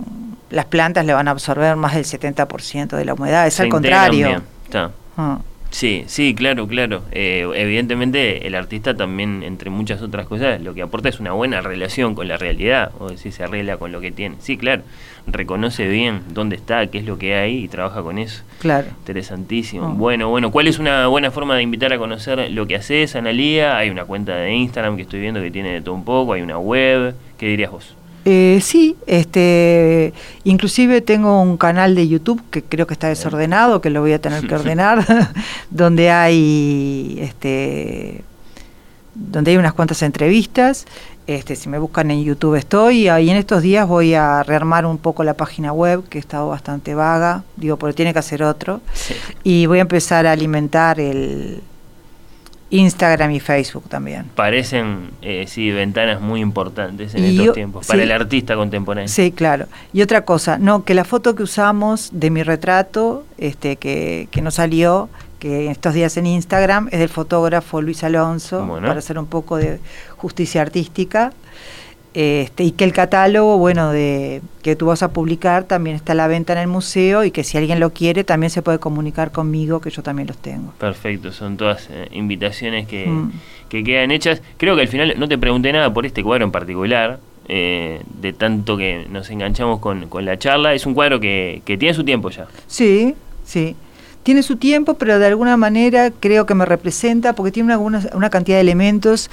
las 0.49 0.65
plantas 0.65 1.05
le 1.05 1.13
van 1.13 1.27
a 1.27 1.31
absorber 1.31 1.75
más 1.75 1.93
del 1.93 2.05
70% 2.05 2.95
de 2.95 3.05
la 3.05 3.13
humedad, 3.13 3.45
es 3.45 3.55
Se 3.55 3.63
al 3.63 3.69
contrario. 3.69 4.41
Ah. 5.17 5.39
Sí, 5.75 6.05
sí, 6.07 6.33
claro, 6.33 6.69
claro. 6.69 7.03
Eh, 7.11 7.45
evidentemente 7.53 8.47
el 8.47 8.55
artista 8.55 8.95
también, 8.95 9.43
entre 9.43 9.69
muchas 9.69 10.01
otras 10.01 10.25
cosas, 10.25 10.61
lo 10.61 10.73
que 10.73 10.81
aporta 10.81 11.09
es 11.09 11.19
una 11.19 11.33
buena 11.33 11.59
relación 11.59 12.15
con 12.15 12.29
la 12.29 12.37
realidad, 12.37 12.93
o 12.97 13.09
si 13.17 13.33
se 13.33 13.43
arregla 13.43 13.75
con 13.75 13.91
lo 13.91 13.99
que 13.99 14.09
tiene. 14.09 14.37
Sí, 14.39 14.55
claro, 14.55 14.83
reconoce 15.27 15.85
bien 15.89 16.21
dónde 16.29 16.55
está, 16.55 16.87
qué 16.87 16.99
es 16.99 17.05
lo 17.05 17.17
que 17.17 17.35
hay 17.35 17.65
y 17.65 17.67
trabaja 17.67 18.01
con 18.03 18.19
eso. 18.19 18.43
Claro. 18.59 18.87
Interesantísimo. 18.99 19.87
Oh. 19.87 19.95
Bueno, 19.95 20.29
bueno, 20.29 20.49
¿cuál 20.49 20.69
es 20.69 20.79
una 20.79 21.07
buena 21.07 21.29
forma 21.29 21.57
de 21.57 21.63
invitar 21.63 21.91
a 21.91 21.97
conocer 21.97 22.49
lo 22.51 22.65
que 22.67 22.77
haces, 22.77 23.17
Analía? 23.17 23.75
Hay 23.77 23.89
una 23.89 24.05
cuenta 24.05 24.33
de 24.37 24.53
Instagram 24.53 24.95
que 24.95 25.01
estoy 25.01 25.19
viendo 25.19 25.41
que 25.41 25.51
tiene 25.51 25.73
de 25.73 25.81
todo 25.81 25.95
un 25.95 26.05
poco, 26.05 26.31
hay 26.31 26.41
una 26.41 26.57
web. 26.57 27.15
¿Qué 27.37 27.47
dirías 27.47 27.71
vos? 27.71 27.97
Eh, 28.27 28.59
sí, 28.63 28.97
este, 29.05 30.11
inclusive 30.43 31.01
tengo 31.01 31.43
un 31.43 31.57
canal 31.57 31.93
de 31.93 32.07
YouTube 32.07 32.41
que 32.49 32.63
creo 32.63 32.87
que 32.87 32.93
está 32.95 33.07
desordenado, 33.07 33.81
que 33.81 33.91
lo 33.91 34.01
voy 34.01 34.13
a 34.13 34.19
tener 34.19 34.47
que 34.47 34.55
ordenar, 34.55 35.05
donde 35.69 36.09
hay, 36.09 37.19
este, 37.21 38.23
donde 39.13 39.51
hay 39.51 39.57
unas 39.57 39.73
cuantas 39.73 40.01
entrevistas. 40.01 40.87
Este, 41.27 41.55
si 41.55 41.69
me 41.69 41.77
buscan 41.79 42.11
en 42.11 42.23
YouTube 42.23 42.55
estoy, 42.55 43.09
y 43.09 43.29
en 43.29 43.37
estos 43.37 43.61
días 43.61 43.87
voy 43.87 44.13
a 44.15 44.43
rearmar 44.43 44.85
un 44.85 44.97
poco 44.97 45.23
la 45.23 45.35
página 45.35 45.71
web, 45.71 46.03
que 46.09 46.17
ha 46.17 46.21
estado 46.21 46.49
bastante 46.49 46.93
vaga, 46.95 47.43
digo, 47.57 47.77
porque 47.77 47.93
tiene 47.93 48.13
que 48.13 48.19
hacer 48.19 48.43
otro, 48.43 48.81
y 49.43 49.65
voy 49.65 49.79
a 49.79 49.81
empezar 49.81 50.27
a 50.27 50.31
alimentar 50.31 50.99
el 50.99 51.61
Instagram 52.71 53.31
y 53.31 53.39
Facebook 53.39 53.83
también. 53.87 54.25
Parecen, 54.35 55.11
eh, 55.21 55.45
sí, 55.47 55.71
ventanas 55.71 56.19
muy 56.19 56.41
importantes 56.41 57.13
en 57.15 57.23
Y 57.25 57.29
estos 57.29 57.45
yo- 57.45 57.53
tiempos 57.53 57.85
sí. 57.85 57.91
para 57.91 58.03
el 58.03 58.11
artista 58.11 58.55
contemporáneo. 58.55 59.07
Sí, 59.07 59.31
claro. 59.31 59.67
Y 59.93 60.01
otra 60.01 60.25
cosa, 60.25 60.57
no, 60.57 60.83
que 60.83 60.93
la 60.93 61.03
foto 61.05 61.35
que 61.35 61.43
usamos 61.43 62.09
de 62.11 62.29
mi 62.31 62.41
retrato, 62.43 63.23
este, 63.37 63.75
que, 63.75 64.27
que 64.31 64.41
no 64.41 64.49
salió, 64.51 65.09
que 65.39 65.65
en 65.65 65.71
estos 65.71 65.93
días 65.93 66.17
en 66.17 66.25
Instagram, 66.25 66.89
es 66.91 66.99
del 66.99 67.09
fotógrafo 67.09 67.81
Luis 67.81 68.03
Alonso, 68.03 68.65
Bueno. 68.65 68.87
para 68.87 68.99
hacer 68.99 69.19
un 69.19 69.27
poco 69.27 69.57
de 69.57 69.79
justicia 70.17 70.61
artística. 70.61 71.33
Este, 72.17 72.63
y 72.63 72.71
que 72.71 72.85
el 72.85 72.93
catálogo, 72.93 73.57
bueno, 73.57 73.91
de 73.91 74.41
que 74.63 74.77
tú 74.77 74.85
vas 74.85 75.03
a 75.03 75.09
publicar 75.11 75.65
también 75.65 75.97
está 75.97 76.13
a 76.13 76.15
la 76.15 76.27
venta 76.27 76.53
en 76.53 76.59
el 76.59 76.67
museo 76.67 77.25
y 77.25 77.31
que 77.31 77.43
si 77.43 77.57
alguien 77.57 77.81
lo 77.81 77.91
quiere 77.91 78.23
también 78.23 78.49
se 78.49 78.61
puede 78.61 78.79
comunicar 78.79 79.31
conmigo, 79.33 79.81
que 79.81 79.89
yo 79.89 80.01
también 80.01 80.29
los 80.29 80.37
tengo. 80.37 80.71
Perfecto, 80.79 81.33
son 81.33 81.57
todas 81.57 81.89
eh, 81.91 82.07
invitaciones 82.13 82.87
que, 82.87 83.05
Mm. 83.07 83.31
que 83.67 83.83
quedan 83.83 84.11
hechas. 84.11 84.41
Creo 84.55 84.75
que 84.77 84.83
al 84.83 84.87
final 84.87 85.13
no 85.17 85.27
te 85.27 85.37
pregunté 85.37 85.73
nada 85.73 85.93
por 85.93 86.05
este 86.05 86.23
cuadro 86.23 86.45
en 86.45 86.51
particular, 86.51 87.19
eh, 87.49 88.01
de 88.21 88.31
tanto 88.31 88.77
que 88.77 89.05
nos 89.09 89.29
enganchamos 89.29 89.79
con, 89.81 90.07
con 90.07 90.23
la 90.23 90.39
charla. 90.39 90.73
Es 90.73 90.85
un 90.85 90.93
cuadro 90.93 91.19
que, 91.19 91.61
que 91.65 91.77
tiene 91.77 91.93
su 91.93 92.05
tiempo 92.05 92.29
ya. 92.29 92.47
Sí, 92.67 93.13
sí. 93.43 93.75
Tiene 94.23 94.41
su 94.41 94.55
tiempo, 94.55 94.93
pero 94.95 95.19
de 95.19 95.27
alguna 95.27 95.55
manera 95.57 96.11
creo 96.19 96.45
que 96.47 96.55
me 96.55 96.65
representa 96.65 97.33
porque 97.33 97.51
tiene 97.51 97.75
una, 97.75 97.77
una, 97.77 98.09
una 98.15 98.29
cantidad 98.31 98.57
de 98.57 98.61
elementos 98.61 99.29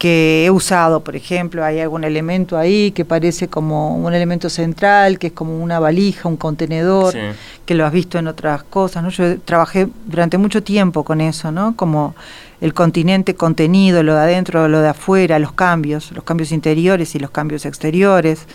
que 0.00 0.46
he 0.46 0.50
usado. 0.50 1.04
Por 1.04 1.14
ejemplo, 1.14 1.62
hay 1.62 1.78
algún 1.78 2.04
elemento 2.04 2.56
ahí 2.56 2.90
que 2.92 3.04
parece 3.04 3.48
como 3.48 3.96
un 3.96 4.14
elemento 4.14 4.48
central, 4.48 5.18
que 5.18 5.26
es 5.26 5.32
como 5.34 5.62
una 5.62 5.78
valija, 5.78 6.26
un 6.26 6.38
contenedor, 6.38 7.12
Sí. 7.12 7.18
que 7.66 7.74
lo 7.74 7.84
has 7.84 7.92
visto 7.92 8.18
en 8.18 8.26
otras 8.26 8.62
cosas. 8.62 9.02
¿no? 9.02 9.10
Yo 9.10 9.38
trabajé 9.40 9.88
durante 10.06 10.38
mucho 10.38 10.62
tiempo 10.62 11.04
con 11.04 11.20
eso, 11.20 11.52
¿no? 11.52 11.76
Como 11.76 12.14
el 12.62 12.72
continente 12.72 13.34
contenido, 13.34 14.02
lo 14.02 14.14
de 14.14 14.20
adentro, 14.20 14.68
lo 14.68 14.80
de 14.80 14.88
afuera, 14.88 15.38
los 15.38 15.52
cambios, 15.52 16.12
los 16.12 16.24
cambios 16.24 16.50
interiores 16.50 17.14
y 17.14 17.18
los 17.18 17.30
cambios 17.30 17.66
exteriores. 17.66 18.46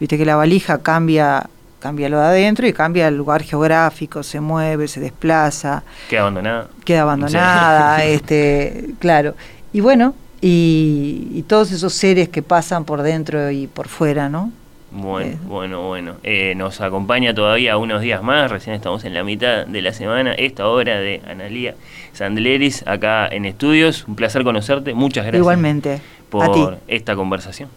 Viste 0.00 0.18
que 0.18 0.24
la 0.24 0.34
valija 0.34 0.78
cambia 0.78 1.48
cambia 1.78 2.08
lo 2.10 2.18
de 2.18 2.26
adentro 2.26 2.66
y 2.66 2.72
cambia 2.74 3.06
el 3.08 3.16
lugar 3.16 3.42
geográfico, 3.42 4.22
se 4.24 4.40
mueve, 4.40 4.86
se 4.88 4.98
desplaza, 5.00 5.82
Queda 6.10 6.22
abandonada. 6.22 6.68
queda 6.84 7.02
abandonada, 7.02 8.04
este, 8.04 8.86
claro. 8.98 9.34
Y 9.72 9.80
bueno, 9.80 10.14
y, 10.40 11.28
y 11.32 11.42
todos 11.42 11.72
esos 11.72 11.92
seres 11.92 12.28
que 12.28 12.42
pasan 12.42 12.84
por 12.84 13.02
dentro 13.02 13.50
y 13.50 13.66
por 13.66 13.88
fuera, 13.88 14.28
¿no? 14.28 14.52
Bueno, 14.92 15.36
bueno, 15.46 15.86
bueno. 15.86 16.14
Eh, 16.24 16.54
nos 16.56 16.80
acompaña 16.80 17.32
todavía 17.32 17.76
unos 17.76 18.00
días 18.00 18.22
más, 18.22 18.50
recién 18.50 18.74
estamos 18.74 19.04
en 19.04 19.14
la 19.14 19.22
mitad 19.22 19.66
de 19.66 19.82
la 19.82 19.92
semana, 19.92 20.32
esta 20.32 20.66
hora 20.66 20.98
de 20.98 21.22
Analía 21.28 21.76
Sandleris 22.12 22.84
acá 22.86 23.28
en 23.28 23.44
estudios. 23.44 24.06
Un 24.08 24.16
placer 24.16 24.42
conocerte, 24.42 24.94
muchas 24.94 25.24
gracias. 25.24 25.40
Igualmente. 25.40 26.00
Por 26.28 26.78
esta 26.88 27.14
conversación. 27.14 27.68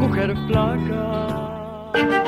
Mujer 0.00 0.34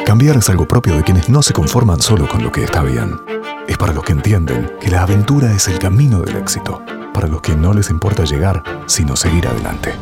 Cambiar 0.06 0.36
es 0.36 0.48
algo 0.48 0.68
propio 0.68 0.96
de 0.96 1.02
quienes 1.02 1.28
no 1.28 1.42
se 1.42 1.52
conforman 1.52 2.00
solo 2.00 2.28
con 2.28 2.40
lo 2.40 2.52
que 2.52 2.62
está 2.62 2.80
bien. 2.80 3.20
Es 3.66 3.76
para 3.76 3.92
los 3.92 4.04
que 4.04 4.12
entienden 4.12 4.70
que 4.80 4.88
la 4.88 5.02
aventura 5.02 5.52
es 5.52 5.66
el 5.66 5.80
camino 5.80 6.20
del 6.20 6.36
éxito 6.36 6.80
para 7.12 7.26
los 7.26 7.40
que 7.40 7.56
no 7.56 7.74
les 7.74 7.90
importa 7.90 8.22
llegar, 8.22 8.62
sino 8.86 9.16
seguir 9.16 9.48
adelante. 9.48 9.94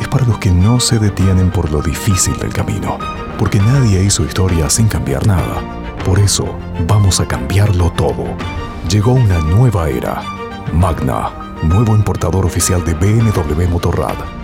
Es 0.00 0.08
para 0.08 0.24
los 0.24 0.38
que 0.38 0.50
no 0.50 0.80
se 0.80 0.98
detienen 0.98 1.50
por 1.50 1.70
lo 1.70 1.82
difícil 1.82 2.38
del 2.38 2.54
camino, 2.54 2.96
porque 3.38 3.58
nadie 3.58 4.02
hizo 4.02 4.24
historia 4.24 4.70
sin 4.70 4.88
cambiar 4.88 5.26
nada. 5.26 5.60
Por 6.06 6.20
eso, 6.20 6.58
vamos 6.86 7.20
a 7.20 7.28
cambiarlo 7.28 7.90
todo. 7.90 8.24
Llegó 8.88 9.12
una 9.12 9.40
nueva 9.40 9.90
era. 9.90 10.22
Magna, 10.72 11.32
nuevo 11.62 11.94
importador 11.94 12.46
oficial 12.46 12.82
de 12.82 12.94
BMW 12.94 13.68
Motorrad 13.68 14.39